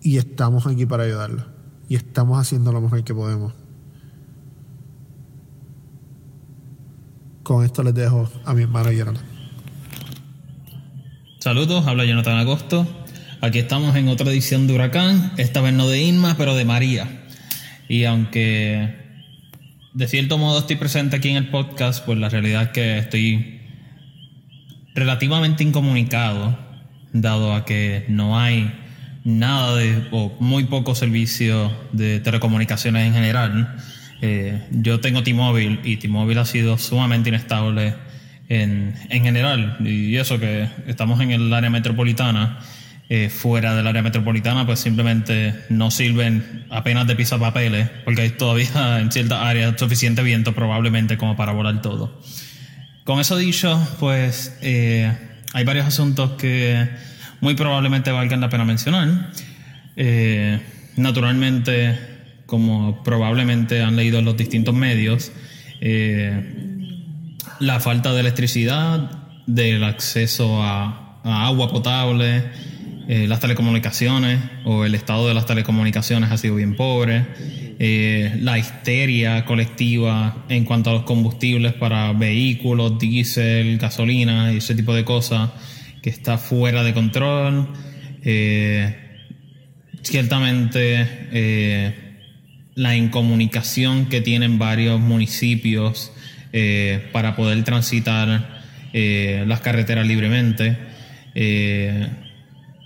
Y 0.02 0.18
estamos 0.18 0.68
aquí 0.68 0.86
para 0.86 1.04
ayudarlos. 1.04 1.46
Y 1.88 1.96
estamos 1.96 2.38
haciendo 2.38 2.72
lo 2.72 2.82
mejor 2.82 3.04
que 3.04 3.14
podemos. 3.14 3.54
Con 7.50 7.66
esto 7.66 7.82
les 7.82 7.96
dejo 7.96 8.32
a 8.46 8.54
mi 8.54 8.62
hermano 8.62 8.92
Jonathan. 8.92 9.24
Saludos, 11.40 11.88
habla 11.88 12.06
Jonathan 12.06 12.38
Agosto. 12.38 12.88
Aquí 13.42 13.58
estamos 13.58 13.96
en 13.96 14.08
otra 14.08 14.30
edición 14.30 14.68
de 14.68 14.76
Huracán, 14.76 15.34
esta 15.38 15.60
vez 15.60 15.74
no 15.74 15.88
de 15.88 16.00
Inma, 16.00 16.36
pero 16.38 16.54
de 16.54 16.64
María. 16.64 17.26
Y 17.88 18.04
aunque 18.04 18.94
de 19.96 20.08
cierto 20.08 20.38
modo 20.38 20.60
estoy 20.60 20.76
presente 20.76 21.16
aquí 21.16 21.30
en 21.30 21.38
el 21.38 21.50
podcast, 21.50 22.06
pues 22.06 22.20
la 22.20 22.30
realidad 22.30 22.62
es 22.62 22.70
que 22.70 23.00
estoy 23.00 23.62
relativamente 24.94 25.64
incomunicado, 25.64 26.56
dado 27.14 27.56
a 27.56 27.66
que 27.66 28.06
no 28.10 28.40
hay 28.40 28.72
nada 29.24 29.76
de, 29.76 30.08
o 30.12 30.38
muy 30.40 30.66
poco 30.66 30.94
servicio 30.94 31.72
de 31.94 32.20
telecomunicaciones 32.20 33.08
en 33.08 33.14
general. 33.16 33.76
Eh, 34.22 34.62
yo 34.72 35.00
tengo 35.00 35.24
T-Mobile 35.24 35.80
y 35.84 35.98
T-Mobile 35.98 36.40
ha 36.42 36.46
sido 36.46 36.78
sumamente 36.78 37.30
inestable 37.30 37.96
en, 38.50 38.96
en 39.10 39.24
general. 39.24 39.78
Y 39.82 40.16
eso 40.16 40.40
que 40.40 40.68
estamos 40.88 41.20
en 41.22 41.32
el 41.32 41.54
área 41.54 41.70
metropolitana 41.70 42.60
eh, 43.12 43.30
fuera 43.30 43.74
del 43.74 43.88
área 43.88 44.04
metropolitana, 44.04 44.68
pues 44.68 44.82
simplemente 44.82 45.56
no 45.70 45.90
sirven 45.90 46.66
apenas 46.70 47.08
de 47.08 47.16
papeles, 47.40 47.90
porque 48.06 48.22
hay 48.22 48.30
todavía 48.30 49.00
en 49.00 49.12
ciertas 49.12 49.42
áreas 49.42 49.80
suficiente 49.80 50.22
viento 50.22 50.54
probablemente 50.54 51.18
como 51.18 51.36
para 51.36 51.52
volar 51.52 51.82
todo. 51.82 52.22
Con 53.06 53.20
eso 53.20 53.36
dicho, 53.36 53.82
pues 54.00 54.56
eh, 54.62 55.12
hay 55.54 55.64
varios 55.64 55.88
asuntos 55.88 56.34
que 56.34 56.88
muy 57.42 57.56
probablemente 57.56 58.12
valgan 58.12 58.42
la 58.42 58.50
pena 58.50 58.64
mencionar. 58.64 59.32
Eh, 59.96 60.60
naturalmente, 60.96 61.98
como 62.50 63.02
probablemente 63.04 63.82
han 63.82 63.96
leído 63.96 64.20
en 64.20 64.26
los 64.26 64.36
distintos 64.36 64.74
medios, 64.74 65.32
la 67.60 67.80
falta 67.80 68.14
de 68.14 68.20
electricidad, 68.20 69.12
del 69.46 69.84
acceso 69.84 70.62
a 70.62 71.20
agua 71.24 71.70
potable, 71.70 72.44
eh, 73.12 73.26
las 73.28 73.40
telecomunicaciones 73.40 74.40
o 74.66 74.86
el 74.86 74.94
estado 74.94 75.28
de 75.28 75.34
las 75.34 75.48
telecomunicaciones 75.48 76.30
ha 76.30 76.38
sido 76.38 76.54
bien 76.54 76.76
pobre, 76.76 77.26
eh, 77.80 78.38
la 78.40 78.60
histeria 78.60 79.46
colectiva 79.46 80.46
en 80.48 80.64
cuanto 80.64 80.92
a 80.92 80.94
los 80.94 81.04
combustibles 81.06 81.74
para 81.74 82.14
vehículos, 82.14 83.00
diésel, 83.00 83.80
gasolina 83.80 84.54
y 84.54 84.58
ese 84.58 84.76
tipo 84.76 84.94
de 84.94 85.06
cosas 85.06 85.50
que 86.04 86.12
está 86.12 86.38
fuera 86.38 86.84
de 86.84 86.94
control. 86.94 87.70
Eh, 88.24 88.96
ciertamente 90.04 92.09
la 92.80 92.96
incomunicación 92.96 94.06
que 94.06 94.22
tienen 94.22 94.58
varios 94.58 95.00
municipios 95.00 96.12
para 97.12 97.36
poder 97.36 97.64
transitar 97.64 98.62
las 98.94 99.60
carreteras 99.60 100.08
libremente. 100.08 100.78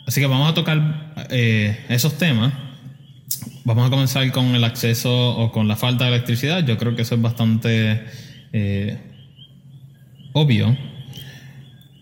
Así 0.05 0.19
que 0.19 0.27
vamos 0.27 0.51
a 0.51 0.53
tocar 0.53 1.13
eh, 1.29 1.85
esos 1.89 2.17
temas. 2.17 2.53
Vamos 3.63 3.87
a 3.87 3.89
comenzar 3.89 4.29
con 4.31 4.47
el 4.55 4.63
acceso 4.63 5.11
o 5.11 5.51
con 5.51 5.67
la 5.67 5.77
falta 5.77 6.05
de 6.05 6.11
electricidad. 6.11 6.65
Yo 6.65 6.77
creo 6.77 6.95
que 6.95 7.03
eso 7.03 7.15
es 7.15 7.21
bastante 7.21 8.03
eh, 8.51 8.97
obvio. 10.33 10.77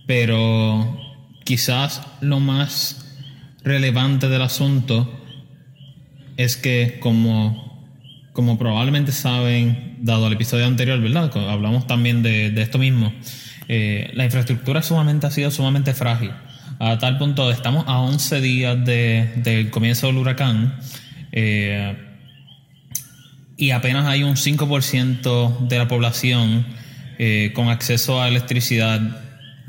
Pero 0.08 1.00
quizás 1.44 2.02
lo 2.22 2.40
más 2.40 3.16
relevante 3.64 4.28
del 4.28 4.42
asunto 4.42 5.10
es 6.38 6.58
que 6.58 6.98
como, 7.00 7.71
como 8.34 8.58
probablemente 8.58 9.12
saben, 9.12 9.98
dado 10.02 10.28
el 10.28 10.34
episodio 10.34 10.66
anterior, 10.66 11.00
¿verdad? 11.02 11.32
Hablamos 11.50 11.88
también 11.88 12.24
de, 12.24 12.62
esto 12.62 12.78
mismo. 12.78 13.14
Eh, 13.68 14.12
la 14.14 14.26
infraestructura 14.26 14.82
sumamente 14.82 15.28
ha 15.28 15.32
sido 15.32 15.52
sumamente 15.52 15.94
frágil 15.94 16.32
a 16.84 16.98
tal 16.98 17.20
punto 17.20 17.52
estamos 17.52 17.86
a 17.88 18.00
11 18.00 18.42
días 18.42 18.86
del 18.86 19.70
comienzo 19.70 20.08
del 20.08 20.18
huracán 20.18 20.80
eh, 21.32 21.96
y 23.56 23.70
apenas 23.70 24.08
hay 24.08 24.24
un 24.24 24.36
5% 24.36 25.68
de 25.68 25.78
la 25.78 25.88
población 25.88 26.66
eh, 27.20 27.52
con 27.54 27.70
acceso 27.70 28.20
a 28.20 28.28
electricidad 28.28 29.00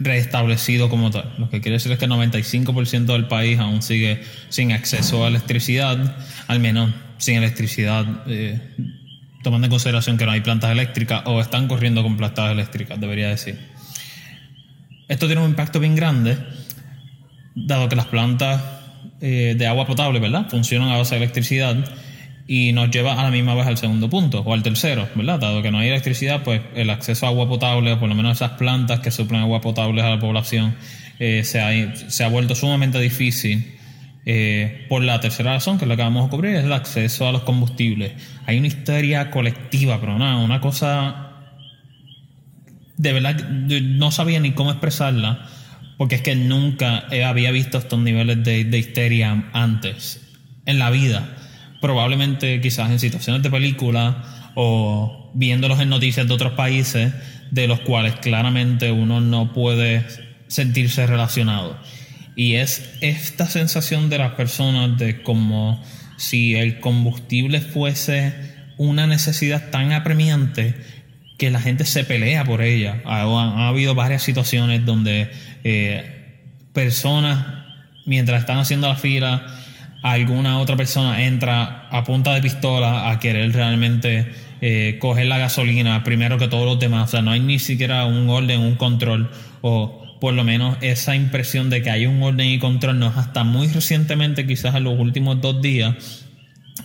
restablecido 0.04 0.88
como 0.88 1.10
tal. 1.10 1.34
Lo 1.38 1.48
que 1.50 1.60
quiere 1.60 1.76
decir 1.76 1.92
es 1.92 1.98
que 1.98 2.04
el 2.04 2.10
95% 2.10 3.06
del 3.06 3.26
país 3.28 3.58
aún 3.58 3.82
sigue 3.82 4.22
sin 4.48 4.72
acceso 4.72 5.24
a 5.24 5.28
electricidad, 5.28 6.16
al 6.48 6.60
menos 6.60 6.92
sin 7.18 7.36
electricidad, 7.36 8.04
eh, 8.26 8.60
tomando 9.42 9.66
en 9.66 9.70
consideración 9.70 10.18
que 10.18 10.26
no 10.26 10.32
hay 10.32 10.40
plantas 10.40 10.70
eléctricas 10.70 11.22
o 11.26 11.40
están 11.40 11.68
corriendo 11.68 12.02
con 12.02 12.16
plantas 12.16 12.50
eléctricas, 12.50 13.00
debería 13.00 13.28
decir. 13.28 13.58
Esto 15.08 15.26
tiene 15.26 15.42
un 15.42 15.50
impacto 15.50 15.80
bien 15.80 15.94
grande 15.94 16.38
dado 17.54 17.88
que 17.88 17.96
las 17.96 18.06
plantas 18.06 18.62
eh, 19.20 19.54
de 19.56 19.66
agua 19.66 19.86
potable, 19.86 20.20
¿verdad? 20.20 20.48
Funcionan 20.48 20.88
a 20.88 20.96
base 20.96 21.14
de 21.14 21.22
electricidad 21.22 21.76
y 22.46 22.72
nos 22.72 22.90
lleva 22.90 23.20
a 23.20 23.22
la 23.22 23.30
misma 23.30 23.54
vez 23.54 23.66
al 23.66 23.78
segundo 23.78 24.10
punto 24.10 24.40
o 24.40 24.52
al 24.52 24.62
tercero, 24.62 25.08
¿verdad? 25.14 25.38
Dado 25.38 25.62
que 25.62 25.70
no 25.70 25.78
hay 25.78 25.88
electricidad, 25.88 26.42
pues 26.42 26.60
el 26.74 26.90
acceso 26.90 27.26
a 27.26 27.28
agua 27.28 27.48
potable, 27.48 27.92
o 27.92 28.00
por 28.00 28.08
lo 28.08 28.14
menos 28.14 28.36
esas 28.36 28.52
plantas 28.52 29.00
que 29.00 29.10
suplen 29.10 29.40
agua 29.40 29.60
potable 29.60 30.02
a 30.02 30.10
la 30.10 30.18
población, 30.18 30.74
eh, 31.18 31.44
se, 31.44 31.60
ha, 31.60 31.94
se 31.94 32.24
ha 32.24 32.28
vuelto 32.28 32.54
sumamente 32.54 32.98
difícil. 32.98 33.78
Eh, 34.24 34.86
por 34.88 35.02
la 35.02 35.18
tercera 35.18 35.54
razón, 35.54 35.78
que 35.78 35.84
es 35.84 35.88
la 35.88 35.96
que 35.96 36.02
vamos 36.02 36.26
a 36.26 36.30
cubrir, 36.30 36.54
es 36.54 36.64
el 36.64 36.72
acceso 36.72 37.26
a 37.26 37.32
los 37.32 37.42
combustibles. 37.42 38.12
Hay 38.46 38.58
una 38.58 38.68
histeria 38.68 39.30
colectiva, 39.30 40.00
pero 40.00 40.16
nada, 40.18 40.36
una 40.36 40.60
cosa 40.60 41.28
de 42.96 43.12
verdad 43.12 43.48
no 43.48 44.12
sabía 44.12 44.38
ni 44.38 44.52
cómo 44.52 44.70
expresarla, 44.70 45.48
porque 45.98 46.16
es 46.16 46.22
que 46.22 46.36
nunca 46.36 47.04
había 47.26 47.50
visto 47.50 47.78
estos 47.78 47.98
niveles 47.98 48.44
de, 48.44 48.64
de 48.64 48.78
histeria 48.78 49.50
antes 49.52 50.20
en 50.66 50.78
la 50.78 50.90
vida. 50.90 51.36
Probablemente 51.82 52.58
quizás 52.62 52.90
en 52.90 52.98
situaciones 52.98 53.42
de 53.42 53.50
película 53.50 54.52
o 54.54 55.30
viéndolos 55.34 55.80
en 55.80 55.90
noticias 55.90 56.26
de 56.26 56.32
otros 56.32 56.52
países 56.52 57.12
de 57.50 57.66
los 57.66 57.80
cuales 57.80 58.14
claramente 58.14 58.90
uno 58.90 59.20
no 59.20 59.52
puede 59.52 60.06
sentirse 60.46 61.06
relacionado. 61.06 61.78
Y 62.34 62.54
es 62.54 62.94
esta 63.00 63.46
sensación 63.46 64.08
de 64.08 64.18
las 64.18 64.32
personas 64.32 64.96
de 64.96 65.22
como 65.22 65.82
si 66.16 66.54
el 66.54 66.80
combustible 66.80 67.60
fuese 67.60 68.32
una 68.78 69.06
necesidad 69.06 69.70
tan 69.70 69.92
apremiante 69.92 70.74
que 71.36 71.50
la 71.50 71.60
gente 71.60 71.84
se 71.84 72.04
pelea 72.04 72.44
por 72.44 72.62
ella. 72.62 73.02
Ha, 73.04 73.68
habido 73.68 73.94
varias 73.94 74.22
situaciones 74.22 74.86
donde 74.86 75.30
eh, 75.64 76.38
personas, 76.72 77.44
mientras 78.06 78.40
están 78.40 78.58
haciendo 78.58 78.88
la 78.88 78.96
fila, 78.96 79.44
alguna 80.02 80.58
otra 80.58 80.76
persona 80.76 81.24
entra 81.24 81.88
a 81.90 82.04
punta 82.04 82.34
de 82.34 82.42
pistola 82.42 83.10
a 83.10 83.20
querer 83.20 83.52
realmente 83.52 84.32
eh, 84.60 84.98
coger 85.00 85.26
la 85.26 85.38
gasolina 85.38 86.02
primero 86.04 86.38
que 86.38 86.48
todos 86.48 86.66
los 86.66 86.78
demás. 86.78 87.08
O 87.08 87.10
sea, 87.12 87.22
no 87.22 87.30
hay 87.30 87.40
ni 87.40 87.58
siquiera 87.58 88.04
un 88.04 88.28
orden, 88.28 88.60
un 88.60 88.74
control 88.74 89.30
o 89.60 90.02
por 90.20 90.34
lo 90.34 90.44
menos 90.44 90.76
esa 90.82 91.16
impresión 91.16 91.70
de 91.70 91.82
que 91.82 91.90
hay 91.90 92.06
un 92.06 92.22
orden 92.22 92.46
y 92.46 92.58
control 92.58 92.98
no 92.98 93.08
es 93.08 93.16
hasta 93.16 93.42
muy 93.42 93.66
recientemente, 93.66 94.46
quizás 94.46 94.74
en 94.76 94.84
los 94.84 94.98
últimos 94.98 95.40
dos 95.40 95.60
días, 95.60 96.26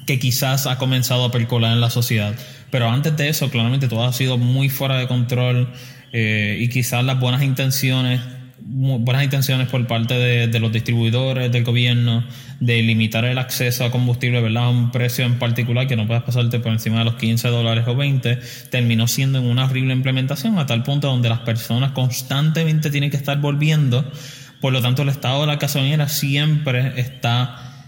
que 0.08 0.18
quizás 0.18 0.66
ha 0.66 0.80
comenzado 0.80 1.26
a 1.26 1.32
percolar 1.32 1.74
en 1.74 1.82
la 1.82 1.92
sociedad. 1.92 2.34
Pero 2.72 2.90
antes 2.90 3.16
de 3.16 3.30
eso, 3.30 3.50
claramente 3.52 3.88
todo 3.88 4.04
ha 4.06 4.14
sido 4.14 4.38
muy 4.38 4.70
fuera 4.70 4.98
de 4.98 5.08
control 5.08 5.72
eh, 6.14 6.58
y 6.60 6.70
quizás 6.70 7.04
las 7.04 7.20
buenas 7.20 7.44
intenciones 7.44 8.22
buenas 8.60 9.24
intenciones 9.24 9.68
por 9.70 9.86
parte 9.88 10.16
de, 10.16 10.60
los 10.60 10.72
distribuidores 10.72 11.52
del 11.52 11.64
gobierno 11.64 12.24
de 12.60 12.82
limitar 12.82 13.24
el 13.26 13.38
acceso 13.38 13.86
a 13.86 13.92
combustible 13.92 14.42
¿verdad? 14.42 14.66
a 14.66 14.70
un 14.70 14.92
precio 14.92 15.26
en 15.26 15.38
particular 15.38 15.88
que 15.88 15.96
no 15.96 16.08
puedas 16.08 16.24
pasarte 16.24 16.60
por 16.60 16.72
encima 16.72 17.00
de 17.00 17.06
los 17.06 17.16
15 17.16 17.48
dólares 17.50 17.86
o 17.88 17.96
20 17.96 18.40
terminó 18.72 19.08
siendo 19.08 19.42
una 19.42 19.66
horrible 19.66 19.94
implementación 19.94 20.58
a 20.58 20.66
tal 20.66 20.84
punto 20.84 21.08
donde 21.08 21.30
las 21.30 21.40
personas 21.40 21.92
constantemente 21.92 22.90
tienen 22.90 23.12
que 23.12 23.18
estar 23.18 23.40
volviendo 23.40 24.12
por 24.60 24.74
lo 24.74 24.82
tanto 24.82 25.04
el 25.04 25.10
estado 25.10 25.42
de 25.42 25.48
la 25.48 25.58
gasolinera 25.58 26.10
siempre 26.10 27.00
está 27.00 27.86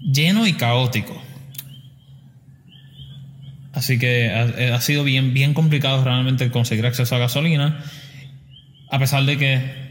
lleno 0.00 0.46
y 0.46 0.52
caótico 0.52 1.20
así 3.72 3.98
que 3.98 4.30
ha, 4.30 4.76
ha 4.76 4.80
sido 4.80 5.02
bien, 5.02 5.34
bien 5.34 5.52
complicado 5.52 6.04
realmente 6.04 6.48
conseguir 6.50 6.86
acceso 6.86 7.16
a 7.16 7.18
gasolina 7.18 7.82
a 8.88 8.98
pesar 8.98 9.24
de 9.24 9.36
que 9.36 9.81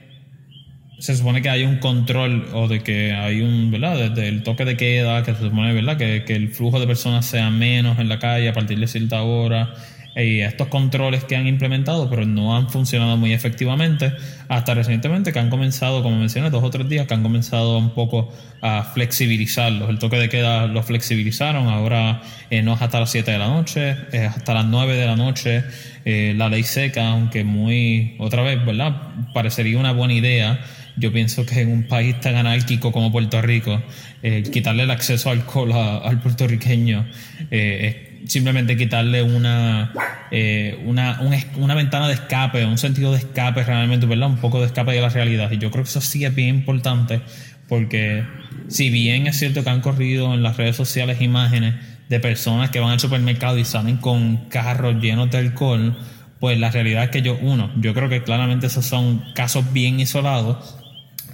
se 1.02 1.18
supone 1.18 1.42
que 1.42 1.50
hay 1.50 1.64
un 1.64 1.78
control 1.78 2.48
o 2.54 2.68
de 2.68 2.82
que 2.84 3.12
hay 3.12 3.42
un, 3.42 3.72
¿verdad? 3.72 4.12
Desde 4.12 4.28
el 4.28 4.44
toque 4.44 4.66
de 4.66 4.78
queda, 4.78 5.24
que 5.24 5.34
se 5.34 5.40
supone, 5.40 5.74
¿verdad? 5.74 5.98
Que, 5.98 6.24
que 6.26 6.36
el 6.36 6.50
flujo 6.50 6.80
de 6.80 6.86
personas 6.86 7.26
sea 7.26 7.50
menos 7.50 7.98
en 7.98 8.08
la 8.08 8.20
calle 8.20 8.48
a 8.48 8.54
partir 8.54 8.80
de 8.80 8.86
cierta 8.86 9.24
hora. 9.24 9.74
Y 10.16 10.42
estos 10.42 10.68
controles 10.68 11.24
que 11.24 11.36
han 11.36 11.48
implementado, 11.48 12.08
pero 12.08 12.26
no 12.26 12.56
han 12.56 12.70
funcionado 12.70 13.18
muy 13.18 13.34
efectivamente, 13.34 14.12
hasta 14.48 14.76
recientemente 14.76 15.34
que 15.34 15.40
han 15.40 15.50
comenzado, 15.50 16.04
como 16.04 16.18
mencioné, 16.18 16.52
dos 16.52 16.64
o 16.64 16.70
tres 16.70 16.88
días, 16.88 17.08
que 17.08 17.14
han 17.16 17.24
comenzado 17.24 17.80
un 17.80 17.96
poco 17.96 18.32
a 18.62 18.84
flexibilizarlos. 18.84 19.90
El 19.90 19.98
toque 19.98 20.18
de 20.18 20.30
queda 20.30 20.68
lo 20.68 20.84
flexibilizaron, 20.84 21.68
ahora 21.68 22.22
eh, 22.52 22.62
no 22.62 22.74
es 22.74 22.82
hasta 22.82 23.00
las 23.00 23.10
7 23.10 23.32
de 23.32 23.38
la 23.40 23.48
noche, 23.48 23.96
es 24.12 24.28
hasta 24.28 24.54
las 24.54 24.66
9 24.66 24.96
de 24.98 25.06
la 25.08 25.16
noche. 25.16 25.64
Eh, 26.04 26.34
la 26.36 26.50
ley 26.50 26.64
seca, 26.64 27.08
aunque 27.08 27.44
muy, 27.44 28.16
otra 28.20 28.44
vez, 28.44 28.64
¿verdad? 28.64 29.14
Parecería 29.34 29.80
una 29.80 29.94
buena 29.94 30.14
idea 30.14 30.60
yo 30.98 31.12
pienso 31.12 31.46
que 31.46 31.62
en 31.62 31.72
un 31.72 31.84
país 31.84 32.20
tan 32.20 32.36
anárquico 32.36 32.92
como 32.92 33.12
Puerto 33.12 33.42
Rico, 33.42 33.82
eh, 34.24 34.44
quitarle 34.52 34.84
el 34.84 34.92
acceso 34.92 35.30
al 35.30 35.40
alcohol 35.40 35.72
al 35.74 36.22
puertorriqueño 36.22 37.08
eh, 37.50 38.12
es 38.22 38.32
simplemente 38.32 38.78
quitarle 38.78 39.24
una, 39.24 39.94
eh, 40.30 40.80
una, 40.86 41.20
una, 41.56 41.76
ventana 41.76 42.08
de 42.08 42.14
escape, 42.14 42.66
un 42.66 42.78
sentido 42.78 43.12
de 43.12 43.18
escape 43.18 43.64
realmente, 43.64 44.06
¿verdad? 44.06 44.30
Un 44.30 44.38
poco 44.38 44.60
de 44.60 44.68
escape 44.68 44.92
de 44.92 45.02
la 45.02 45.10
realidad. 45.10 45.52
Y 45.52 45.58
yo 45.58 45.72
creo 45.72 45.84
que 45.84 45.90
eso 45.90 46.02
sí 46.02 46.24
es 46.24 46.34
bien 46.36 46.50
importante 46.50 47.22
porque 47.68 48.24
si 48.68 48.90
bien 48.90 49.28
es 49.28 49.40
cierto 49.40 49.64
que 49.64 49.70
han 49.70 49.82
corrido 49.82 50.34
en 50.34 50.44
las 50.44 50.58
redes 50.58 50.76
sociales 50.76 51.22
imágenes 51.22 51.76
de 52.10 52.20
personas 52.20 52.70
que 52.70 52.82
van 52.82 52.92
al 52.92 53.00
supermercado 53.00 53.58
y 53.58 53.64
salen 53.64 53.98
con 53.98 54.50
carros 54.50 55.02
llenos 55.02 55.32
de 55.32 55.38
alcohol, 55.38 55.98
pues 56.42 56.60
la 56.60 56.70
realidad 56.70 57.06
es 57.06 57.10
que 57.12 57.22
yo, 57.22 57.38
uno, 57.42 57.72
yo 57.80 57.94
creo 57.94 58.10
que 58.10 58.24
claramente 58.24 58.68
esos 58.68 58.86
son 58.86 59.24
casos 59.34 59.72
bien 59.72 60.00
isolados 60.00 60.81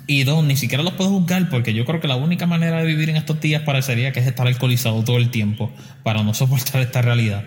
y 0.08 0.24
dos, 0.24 0.44
ni 0.44 0.56
siquiera 0.56 0.84
los 0.84 0.94
puedo 0.94 1.10
juzgar 1.10 1.50
porque 1.50 1.74
yo 1.74 1.86
creo 1.86 2.00
que 2.00 2.08
la 2.08 2.16
única 2.16 2.48
manera 2.48 2.80
de 2.80 2.86
vivir 2.86 3.10
en 3.10 3.18
estos 3.18 3.40
días 3.42 3.62
parecería 3.64 4.14
que 4.14 4.22
es 4.22 4.28
estar 4.28 4.48
alcoholizado 4.48 5.04
todo 5.04 5.18
el 5.18 5.30
tiempo 5.30 5.72
para 6.04 6.24
no 6.24 6.34
soportar 6.34 6.82
esta 6.82 7.02
realidad. 7.02 7.44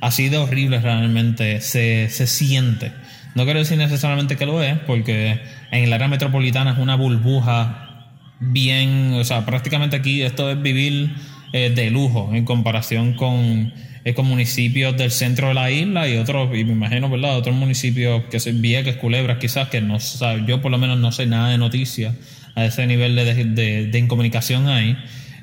Así 0.00 0.28
de 0.28 0.36
horrible 0.36 0.80
realmente 0.80 1.60
se, 1.60 2.08
se 2.10 2.26
siente. 2.26 2.92
No 3.34 3.44
quiero 3.44 3.60
decir 3.60 3.78
necesariamente 3.78 4.36
que 4.36 4.44
lo 4.44 4.62
es, 4.62 4.76
porque 4.80 5.40
en 5.70 5.84
el 5.84 5.92
área 5.92 6.08
metropolitana 6.08 6.72
es 6.72 6.78
una 6.78 6.96
burbuja 6.96 8.10
bien, 8.40 9.14
o 9.14 9.24
sea, 9.24 9.46
prácticamente 9.46 9.96
aquí 9.96 10.22
esto 10.22 10.50
es 10.50 10.60
vivir 10.60 11.14
eh, 11.52 11.70
de 11.70 11.90
lujo 11.90 12.30
en 12.34 12.44
comparación 12.44 13.14
con 13.14 13.72
es 14.04 14.14
con 14.14 14.26
municipios 14.26 14.96
del 14.96 15.10
centro 15.10 15.48
de 15.48 15.54
la 15.54 15.70
isla 15.70 16.08
y 16.08 16.16
otros, 16.16 16.48
y 16.56 16.64
me 16.64 16.72
imagino, 16.72 17.08
¿verdad? 17.08 17.36
Otros 17.36 17.54
municipios 17.54 18.24
que 18.30 18.40
son 18.40 18.60
Vieques, 18.60 18.96
Culebras, 18.96 19.38
quizás, 19.38 19.68
que 19.68 19.80
no 19.80 19.98
yo 20.46 20.60
por 20.60 20.70
lo 20.70 20.78
menos 20.78 20.98
no 20.98 21.12
sé 21.12 21.26
nada 21.26 21.50
de 21.50 21.58
noticias 21.58 22.14
a 22.54 22.64
ese 22.64 22.86
nivel 22.86 23.14
de, 23.14 23.44
de, 23.44 23.86
de 23.86 23.98
incomunicación 23.98 24.68
hay. 24.68 24.96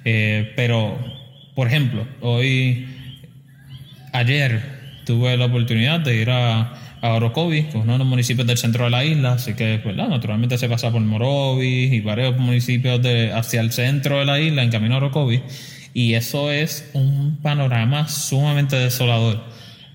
Eh, 0.06 0.54
pero, 0.56 0.98
por 1.56 1.68
ejemplo, 1.68 2.08
hoy, 2.22 2.88
ayer 4.14 4.62
tuve 5.06 5.38
la 5.38 5.46
oportunidad 5.46 6.02
de 6.02 6.22
ir 6.22 6.30
a, 6.30 6.74
a 7.02 7.14
Orocovis, 7.14 7.66
que 7.66 7.78
es 7.78 7.84
uno 7.84 7.94
de 7.94 8.00
los 8.00 8.08
municipios 8.08 8.46
del 8.46 8.58
centro 8.58 8.84
de 8.86 8.90
la 8.92 9.06
isla, 9.06 9.34
así 9.34 9.54
que, 9.54 9.78
¿verdad? 9.78 10.10
Naturalmente 10.10 10.58
se 10.58 10.68
pasa 10.68 10.92
por 10.92 11.02
Morovis 11.02 11.94
y 11.94 12.02
varios 12.02 12.38
municipios 12.38 13.02
de, 13.02 13.32
hacia 13.32 13.62
el 13.62 13.72
centro 13.72 14.20
de 14.20 14.26
la 14.26 14.40
isla 14.40 14.64
en 14.64 14.70
camino 14.70 14.96
a 14.96 14.98
Orocovis 14.98 15.42
y 15.94 16.14
eso 16.14 16.52
es 16.52 16.90
un 16.94 17.40
panorama 17.42 18.08
sumamente 18.08 18.76
desolador. 18.76 19.44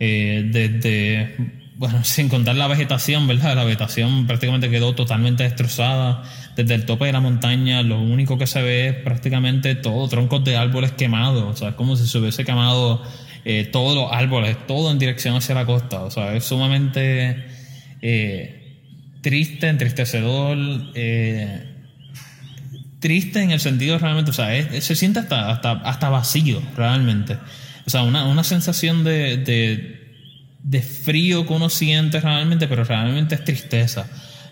Eh, 0.01 0.49
desde, 0.53 1.37
bueno, 1.77 2.03
sin 2.05 2.29
contar 2.29 2.57
la 2.57 2.67
vegetación, 2.67 3.27
¿verdad? 3.27 3.57
La 3.57 3.65
vegetación 3.65 4.27
prácticamente 4.27 4.71
quedó 4.71 4.95
totalmente 4.95 5.45
destrozada. 5.45 6.23
Desde 6.57 6.75
el 6.75 6.85
tope 6.85 7.07
de 7.07 7.13
la 7.13 7.21
montaña, 7.21 7.83
lo 7.83 8.01
único 8.01 8.39
que 8.39 8.47
se 8.47 8.63
ve 8.63 8.89
es 8.89 8.95
prácticamente 8.95 9.75
todo 9.75 10.09
troncos 10.09 10.45
de 10.45 10.57
árboles 10.57 10.93
quemados. 10.93 11.43
O 11.43 11.57
sea, 11.57 11.71
es 11.71 11.75
como 11.75 11.97
si 11.97 12.07
se 12.07 12.19
hubiese 12.19 12.45
quemado 12.45 13.03
eh, 13.45 13.65
todos 13.65 13.97
los 13.97 14.13
árboles, 14.13 14.57
todo 14.67 14.91
en 14.91 14.99
dirección 14.99 15.37
hacia 15.37 15.55
la 15.55 15.67
costa. 15.67 16.03
O 16.03 16.11
sea, 16.11 16.35
es 16.35 16.45
sumamente 16.45 17.45
eh, 18.03 18.79
triste, 19.21 19.69
entristecedor. 19.69 20.57
Triste 23.05 23.43
en 23.43 23.51
el 23.51 23.61
sentido 23.61 23.99
realmente, 23.99 24.31
o 24.31 24.33
sea, 24.33 24.49
se 24.81 24.97
siente 24.97 25.19
hasta, 25.19 25.51
hasta, 25.51 25.73
hasta 25.73 26.09
vacío 26.09 26.63
realmente. 26.75 27.37
O 27.87 27.91
sea, 27.91 28.03
una, 28.03 28.25
una 28.25 28.43
sensación 28.45 29.05
de, 29.05 29.37
de, 29.37 30.17
de, 30.63 30.81
frío 30.81 31.47
que 31.47 31.53
uno 31.53 31.69
siente 31.69 32.19
realmente, 32.19 32.67
pero 32.67 32.83
realmente 32.83 33.35
es 33.35 33.45
tristeza. 33.45 34.07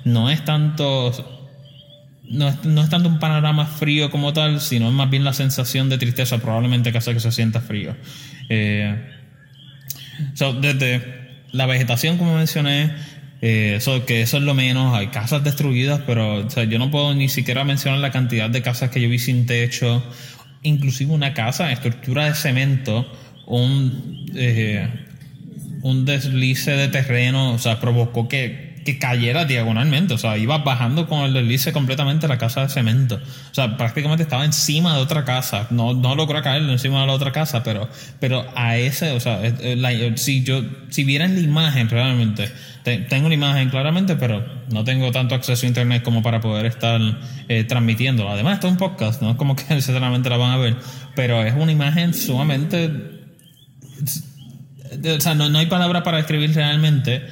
No 0.04 0.28
es 0.28 0.44
tanto... 0.44 1.48
No 2.24 2.48
es, 2.48 2.62
no 2.64 2.82
es 2.82 2.90
tanto 2.90 3.08
un 3.08 3.18
panorama 3.18 3.64
frío 3.64 4.10
como 4.10 4.34
tal, 4.34 4.60
sino 4.60 4.90
más 4.90 5.08
bien 5.08 5.24
la 5.24 5.32
sensación 5.32 5.88
de 5.88 5.96
tristeza 5.96 6.36
probablemente 6.36 6.92
que 6.92 6.98
hace 6.98 7.14
que 7.14 7.20
se 7.20 7.32
sienta 7.32 7.62
frío. 7.62 7.96
Eh, 8.50 9.02
desde 10.60 11.40
la 11.52 11.64
vegetación, 11.64 12.18
como 12.18 12.36
mencioné, 12.36 12.94
eh, 13.42 13.74
eso, 13.76 14.06
que 14.06 14.22
eso 14.22 14.36
es 14.36 14.44
lo 14.44 14.54
menos, 14.54 14.94
hay 14.96 15.08
casas 15.08 15.42
destruidas, 15.42 16.00
pero 16.06 16.48
yo 16.48 16.78
no 16.78 16.92
puedo 16.92 17.12
ni 17.12 17.28
siquiera 17.28 17.64
mencionar 17.64 17.98
la 17.98 18.12
cantidad 18.12 18.48
de 18.48 18.62
casas 18.62 18.90
que 18.90 19.00
yo 19.00 19.08
vi 19.08 19.18
sin 19.18 19.46
techo, 19.46 20.00
inclusive 20.62 21.12
una 21.12 21.34
casa 21.34 21.72
estructura 21.72 22.26
de 22.26 22.34
cemento, 22.34 23.04
un, 23.46 24.26
eh, 24.36 24.88
un 25.82 26.04
deslice 26.04 26.70
de 26.70 26.86
terreno, 26.86 27.52
o 27.52 27.58
sea, 27.58 27.80
provocó 27.80 28.28
que 28.28 28.71
que 28.84 28.98
cayera 28.98 29.44
diagonalmente. 29.44 30.14
O 30.14 30.18
sea, 30.18 30.36
iba 30.36 30.58
bajando 30.58 31.06
con 31.06 31.20
el 31.20 31.32
deslice 31.32 31.72
completamente 31.72 32.28
la 32.28 32.38
casa 32.38 32.62
de 32.62 32.68
cemento. 32.68 33.16
O 33.16 33.54
sea, 33.54 33.76
prácticamente 33.76 34.22
estaba 34.22 34.44
encima 34.44 34.94
de 34.96 35.02
otra 35.02 35.24
casa. 35.24 35.66
No, 35.70 35.94
no 35.94 36.14
logró 36.14 36.42
caer 36.42 36.62
encima 36.62 37.00
de 37.00 37.06
la 37.06 37.12
otra 37.12 37.32
casa, 37.32 37.62
pero, 37.62 37.88
pero 38.20 38.46
a 38.54 38.76
ese, 38.76 39.12
o 39.12 39.20
sea, 39.20 39.40
si 40.16 40.42
yo, 40.42 40.62
si 40.90 41.04
vieran 41.04 41.34
la 41.34 41.40
imagen 41.40 41.88
realmente, 41.88 42.50
tengo 42.82 43.26
una 43.26 43.34
imagen 43.34 43.70
claramente, 43.70 44.16
pero 44.16 44.44
no 44.70 44.84
tengo 44.84 45.12
tanto 45.12 45.34
acceso 45.34 45.66
a 45.66 45.68
internet 45.68 46.02
como 46.02 46.22
para 46.22 46.40
poder 46.40 46.66
estar 46.66 47.00
eh, 47.48 47.64
transmitiéndola. 47.64 48.32
Además, 48.32 48.54
esto 48.54 48.66
es 48.66 48.72
un 48.72 48.78
podcast, 48.78 49.22
no 49.22 49.30
es 49.30 49.36
como 49.36 49.54
que 49.54 49.64
necesariamente 49.74 50.28
la 50.28 50.36
van 50.36 50.52
a 50.52 50.56
ver, 50.56 50.76
pero 51.14 51.42
es 51.44 51.54
una 51.54 51.72
imagen 51.72 52.14
sumamente. 52.14 52.90
O 55.16 55.20
sea, 55.20 55.34
no, 55.34 55.48
no 55.48 55.58
hay 55.58 55.66
palabra 55.66 56.02
para 56.02 56.18
describir 56.18 56.54
realmente 56.54 57.22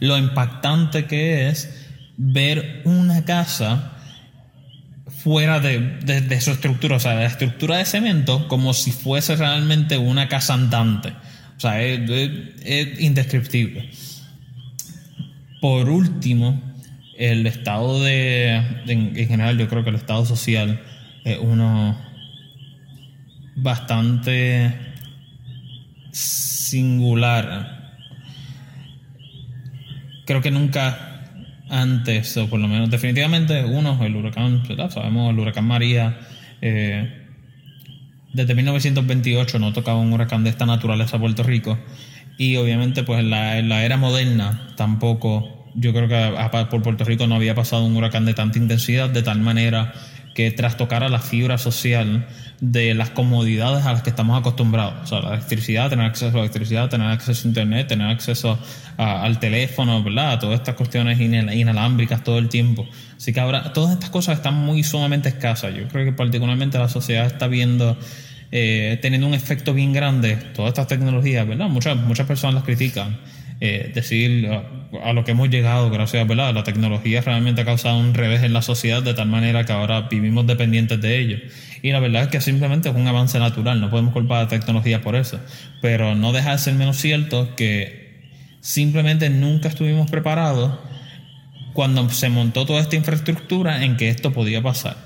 lo 0.00 0.16
impactante 0.18 1.06
que 1.06 1.48
es 1.48 1.86
ver 2.16 2.82
una 2.84 3.24
casa 3.24 3.92
fuera 5.22 5.60
de, 5.60 6.40
su 6.40 6.50
estructura, 6.52 6.96
o 6.96 7.00
sea, 7.00 7.14
la 7.14 7.26
estructura 7.26 7.78
de 7.78 7.84
cemento 7.84 8.46
como 8.48 8.74
si 8.74 8.92
fuese 8.92 9.36
realmente 9.36 9.98
una 9.98 10.28
casa 10.28 10.54
andante. 10.54 11.12
O 11.56 11.60
sea, 11.60 11.82
es, 11.82 13.00
indescriptible. 13.00 13.90
Por 15.60 15.88
último, 15.88 16.62
el 17.16 17.46
estado 17.46 18.02
de, 18.02 18.62
en, 18.86 19.14
general, 19.14 19.58
yo 19.58 19.68
creo 19.68 19.82
que 19.82 19.90
el 19.90 19.96
estado 19.96 20.24
social 20.24 20.80
es 21.24 21.38
uno 21.40 21.98
bastante 23.56 24.72
singular 26.12 27.77
creo 30.28 30.42
que 30.42 30.50
nunca 30.50 31.22
antes, 31.70 32.36
o 32.36 32.50
por 32.50 32.60
lo 32.60 32.68
menos 32.68 32.90
definitivamente, 32.90 33.64
uno, 33.64 33.98
el 34.04 34.14
huracán, 34.14 34.62
sabemos, 34.90 35.32
el 35.32 35.38
huracán 35.38 35.64
María, 35.64 36.18
eh, 36.60 37.24
desde 38.34 38.54
1928 38.54 39.58
no 39.58 39.72
tocaba 39.72 39.98
un 39.98 40.12
huracán 40.12 40.44
de 40.44 40.50
esta 40.50 40.66
naturaleza 40.66 41.16
a 41.16 41.20
Puerto 41.20 41.42
Rico. 41.42 41.78
Y 42.36 42.56
obviamente, 42.56 43.04
pues 43.04 43.20
en 43.20 43.30
la, 43.30 43.58
en 43.58 43.70
la 43.70 43.86
era 43.86 43.96
moderna 43.96 44.74
tampoco, 44.76 45.66
yo 45.74 45.94
creo 45.94 46.08
que 46.08 46.66
por 46.70 46.82
Puerto 46.82 47.04
Rico 47.04 47.26
no 47.26 47.36
había 47.36 47.54
pasado 47.54 47.86
un 47.86 47.96
huracán 47.96 48.26
de 48.26 48.34
tanta 48.34 48.58
intensidad, 48.58 49.08
de 49.08 49.22
tal 49.22 49.40
manera 49.40 49.94
que 50.38 50.52
trastocara 50.52 51.08
la 51.08 51.18
fibra 51.18 51.58
social 51.58 52.28
de 52.60 52.94
las 52.94 53.10
comodidades 53.10 53.84
a 53.84 53.92
las 53.92 54.02
que 54.02 54.10
estamos 54.10 54.38
acostumbrados. 54.38 54.94
O 55.02 55.06
sea, 55.08 55.18
la 55.18 55.34
electricidad, 55.34 55.90
tener 55.90 56.06
acceso 56.06 56.28
a 56.28 56.34
la 56.34 56.40
electricidad, 56.42 56.88
tener 56.88 57.08
acceso 57.08 57.42
a 57.44 57.48
internet, 57.48 57.88
tener 57.88 58.06
acceso 58.06 58.56
al 58.98 59.40
teléfono, 59.40 60.00
¿verdad? 60.04 60.38
todas 60.38 60.60
estas 60.60 60.76
cuestiones 60.76 61.18
inalámbricas 61.20 62.22
todo 62.22 62.38
el 62.38 62.48
tiempo. 62.48 62.86
Así 63.16 63.32
que 63.32 63.40
ahora 63.40 63.72
todas 63.72 63.94
estas 63.94 64.10
cosas 64.10 64.36
están 64.36 64.54
muy 64.54 64.84
sumamente 64.84 65.28
escasas. 65.28 65.74
Yo 65.74 65.88
creo 65.88 66.04
que 66.04 66.12
particularmente 66.12 66.78
la 66.78 66.88
sociedad 66.88 67.26
está 67.26 67.48
viendo, 67.48 67.98
eh, 68.52 68.96
teniendo 69.02 69.26
un 69.26 69.34
efecto 69.34 69.74
bien 69.74 69.92
grande, 69.92 70.36
todas 70.54 70.68
estas 70.68 70.86
tecnologías, 70.86 71.48
¿verdad? 71.48 71.68
Muchas, 71.68 71.96
muchas 71.96 72.28
personas 72.28 72.54
las 72.54 72.62
critican 72.62 73.18
eh, 73.60 73.90
decir 73.92 74.48
a, 75.02 75.12
lo 75.12 75.24
que 75.24 75.32
hemos 75.32 75.50
llegado 75.50 75.90
gracias 75.90 76.28
¿verdad? 76.28 76.54
la 76.54 76.62
tecnología 76.62 77.20
realmente 77.22 77.62
ha 77.62 77.64
causado 77.64 77.98
un 77.98 78.14
revés 78.14 78.44
en 78.44 78.52
la 78.52 78.62
sociedad 78.62 79.02
de 79.02 79.14
tal 79.14 79.26
manera 79.26 79.64
que 79.64 79.72
ahora 79.72 80.02
vivimos 80.02 80.46
dependientes 80.46 81.00
de 81.00 81.18
ello. 81.18 81.38
Y 81.82 81.90
la 81.90 82.00
verdad 82.00 82.22
es 82.22 82.28
que 82.28 82.40
simplemente 82.40 82.88
es 82.88 82.94
un 82.94 83.06
avance 83.06 83.38
natural, 83.38 83.80
no 83.80 83.90
podemos 83.90 84.12
culpar 84.12 84.38
a 84.38 84.42
la 84.44 84.48
tecnología 84.48 85.00
por 85.00 85.16
eso. 85.16 85.40
Pero 85.82 86.14
no 86.14 86.32
deja 86.32 86.52
de 86.52 86.58
ser 86.58 86.74
menos 86.74 86.96
cierto 86.98 87.54
que 87.56 88.30
simplemente 88.60 89.30
nunca 89.30 89.68
estuvimos 89.68 90.10
preparados 90.10 90.78
cuando 91.72 92.08
se 92.10 92.28
montó 92.28 92.66
toda 92.66 92.80
esta 92.80 92.96
infraestructura 92.96 93.84
en 93.84 93.96
que 93.96 94.08
esto 94.08 94.32
podía 94.32 94.62
pasar. 94.62 94.96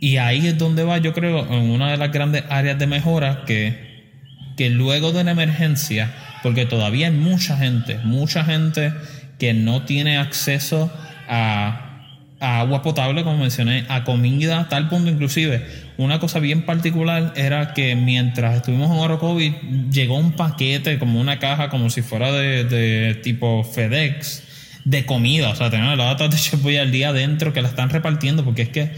Y 0.00 0.18
ahí 0.18 0.46
es 0.46 0.58
donde 0.58 0.84
va, 0.84 0.98
yo 0.98 1.14
creo, 1.14 1.46
en 1.50 1.70
una 1.70 1.90
de 1.90 1.96
las 1.96 2.12
grandes 2.12 2.44
áreas 2.50 2.78
de 2.78 2.86
mejora 2.86 3.44
que, 3.46 4.12
que 4.56 4.70
luego 4.70 5.12
de 5.12 5.24
la 5.24 5.30
emergencia 5.30 6.12
porque 6.44 6.66
todavía 6.66 7.06
hay 7.06 7.12
mucha 7.14 7.56
gente, 7.56 7.98
mucha 8.04 8.44
gente 8.44 8.92
que 9.38 9.54
no 9.54 9.86
tiene 9.86 10.18
acceso 10.18 10.92
a, 11.26 12.02
agua 12.38 12.82
potable, 12.82 13.24
como 13.24 13.38
mencioné, 13.38 13.86
a 13.88 14.04
comida, 14.04 14.68
tal 14.68 14.90
punto 14.90 15.10
inclusive. 15.10 15.66
Una 15.96 16.20
cosa 16.20 16.40
bien 16.40 16.66
particular 16.66 17.32
era 17.34 17.72
que 17.72 17.96
mientras 17.96 18.56
estuvimos 18.56 18.90
en 18.90 18.98
Orocovi, 18.98 19.56
llegó 19.90 20.18
un 20.18 20.32
paquete, 20.32 20.98
como 20.98 21.18
una 21.18 21.38
caja, 21.38 21.70
como 21.70 21.88
si 21.88 22.02
fuera 22.02 22.30
de, 22.30 23.18
tipo 23.22 23.64
FedEx, 23.64 24.42
de 24.84 25.06
comida. 25.06 25.48
O 25.48 25.56
sea, 25.56 25.70
tenemos 25.70 25.96
la 25.96 26.04
data 26.04 26.28
de 26.28 26.36
Chef 26.36 26.62
al 26.78 26.92
día 26.92 27.08
adentro 27.08 27.54
que 27.54 27.62
la 27.62 27.68
están 27.68 27.88
repartiendo, 27.88 28.44
porque 28.44 28.62
es 28.62 28.68
que 28.68 28.92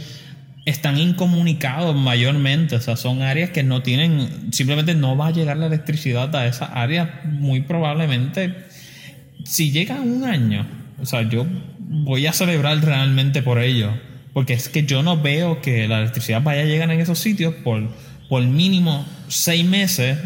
están 0.66 0.98
incomunicados 0.98 1.94
mayormente, 1.94 2.74
o 2.74 2.80
sea, 2.80 2.96
son 2.96 3.22
áreas 3.22 3.50
que 3.50 3.62
no 3.62 3.82
tienen, 3.82 4.52
simplemente 4.52 4.94
no 4.94 5.16
va 5.16 5.28
a 5.28 5.30
llegar 5.30 5.56
la 5.56 5.66
electricidad 5.66 6.34
a 6.34 6.46
esa 6.46 6.66
área, 6.66 7.20
muy 7.24 7.60
probablemente, 7.60 8.52
si 9.44 9.70
llega 9.70 10.00
un 10.00 10.24
año, 10.24 10.66
o 11.00 11.06
sea, 11.06 11.22
yo 11.22 11.46
voy 11.78 12.26
a 12.26 12.32
celebrar 12.32 12.84
realmente 12.84 13.42
por 13.42 13.60
ello, 13.60 13.92
porque 14.32 14.54
es 14.54 14.68
que 14.68 14.84
yo 14.84 15.04
no 15.04 15.22
veo 15.22 15.60
que 15.60 15.86
la 15.86 16.00
electricidad 16.00 16.42
vaya 16.42 16.62
a 16.62 16.64
llegar 16.64 16.90
en 16.90 17.00
esos 17.00 17.20
sitios 17.20 17.54
por, 17.54 17.88
por 18.28 18.42
mínimo 18.42 19.06
seis 19.28 19.64
meses 19.64 20.18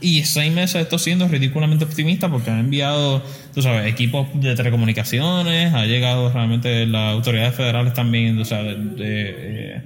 y 0.00 0.22
seis 0.22 0.52
meses 0.52 0.82
estoy 0.82 1.00
siendo 1.00 1.26
ridículamente 1.26 1.84
optimista 1.84 2.30
porque 2.30 2.50
han 2.50 2.60
enviado, 2.60 3.24
tú 3.58 3.62
sabes, 3.62 3.90
equipos 3.90 4.28
de 4.34 4.54
telecomunicaciones, 4.54 5.74
ha 5.74 5.84
llegado 5.84 6.30
realmente 6.30 6.86
las 6.86 7.12
autoridades 7.12 7.56
federales 7.56 7.92
también, 7.92 8.38
o 8.38 8.44
sea, 8.44 8.62
de, 8.62 9.82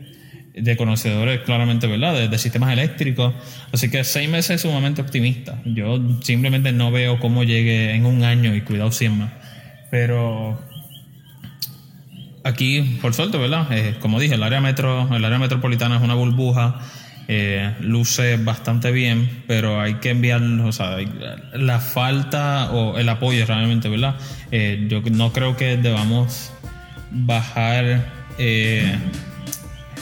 de, 0.52 0.76
conocedores 0.76 1.40
claramente, 1.40 1.86
¿verdad?, 1.86 2.28
de, 2.28 2.38
sistemas 2.38 2.70
eléctricos. 2.70 3.32
Así 3.72 3.88
que 3.88 4.04
seis 4.04 4.28
meses 4.28 4.56
es 4.56 4.60
sumamente 4.60 5.00
optimista. 5.00 5.58
Yo 5.64 5.98
simplemente 6.20 6.70
no 6.72 6.90
veo 6.90 7.18
cómo 7.18 7.44
llegue 7.44 7.94
en 7.94 8.04
un 8.04 8.24
año 8.24 8.54
y 8.54 8.60
cuidado 8.60 8.92
100 8.92 9.18
más. 9.18 9.32
Pero 9.90 10.60
aquí, 12.44 12.98
por 13.00 13.14
suerte, 13.14 13.38
¿verdad? 13.38 13.68
Eh, 13.72 13.94
como 14.00 14.20
dije, 14.20 14.34
el 14.34 14.42
área 14.42 14.60
metro, 14.60 15.16
el 15.16 15.24
área 15.24 15.38
metropolitana 15.38 15.96
es 15.96 16.02
una 16.02 16.14
burbuja 16.14 16.78
eh, 17.34 17.74
luce 17.80 18.36
bastante 18.36 18.90
bien, 18.90 19.42
pero 19.46 19.80
hay 19.80 19.94
que 19.94 20.10
enviar, 20.10 20.42
o 20.42 20.70
sea, 20.70 20.98
la 21.54 21.80
falta 21.80 22.70
o 22.72 22.98
el 22.98 23.08
apoyo 23.08 23.46
realmente, 23.46 23.88
¿verdad? 23.88 24.16
Eh, 24.50 24.86
yo 24.90 25.00
no 25.10 25.32
creo 25.32 25.56
que 25.56 25.78
debamos 25.78 26.52
bajar 27.10 28.04
eh, 28.36 28.98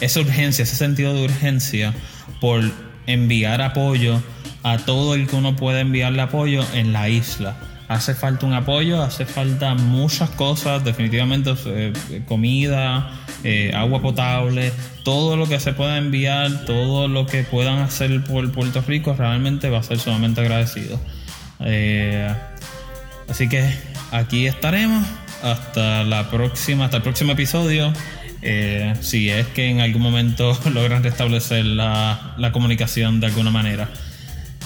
esa 0.00 0.20
urgencia, 0.20 0.64
ese 0.64 0.74
sentido 0.74 1.14
de 1.14 1.22
urgencia 1.22 1.94
por 2.40 2.64
enviar 3.06 3.62
apoyo 3.62 4.20
a 4.64 4.78
todo 4.78 5.14
el 5.14 5.28
que 5.28 5.36
uno 5.36 5.54
puede 5.54 5.82
enviarle 5.82 6.22
apoyo 6.22 6.64
en 6.74 6.92
la 6.92 7.08
isla 7.08 7.56
hace 7.90 8.14
falta 8.14 8.46
un 8.46 8.54
apoyo, 8.54 9.02
hace 9.02 9.26
falta 9.26 9.74
muchas 9.74 10.30
cosas, 10.30 10.84
definitivamente 10.84 11.52
eh, 11.66 11.92
comida, 12.28 13.10
eh, 13.42 13.72
agua 13.74 14.00
potable, 14.00 14.72
todo 15.02 15.36
lo 15.36 15.48
que 15.48 15.58
se 15.58 15.72
pueda 15.72 15.98
enviar, 15.98 16.64
todo 16.66 17.08
lo 17.08 17.26
que 17.26 17.42
puedan 17.42 17.80
hacer 17.80 18.22
por 18.22 18.48
Puerto 18.52 18.80
Rico 18.86 19.16
realmente 19.18 19.70
va 19.70 19.78
a 19.78 19.82
ser 19.82 19.98
sumamente 19.98 20.40
agradecido. 20.40 21.00
Eh, 21.58 22.32
así 23.28 23.48
que 23.48 23.68
aquí 24.12 24.46
estaremos 24.46 25.04
hasta 25.42 26.04
la 26.04 26.30
próxima, 26.30 26.84
hasta 26.84 26.98
el 26.98 27.02
próximo 27.02 27.32
episodio. 27.32 27.92
si 29.00 29.30
es 29.30 29.48
que 29.48 29.68
en 29.68 29.80
algún 29.80 30.02
momento 30.02 30.56
logran 30.72 31.02
restablecer 31.02 31.64
la, 31.64 32.34
la 32.38 32.52
comunicación 32.52 33.18
de 33.18 33.26
alguna 33.26 33.50
manera. 33.50 33.88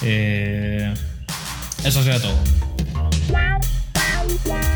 eso 0.02 2.02
sería 2.02 2.20
todo. 2.20 2.63
Bye. 4.42 4.73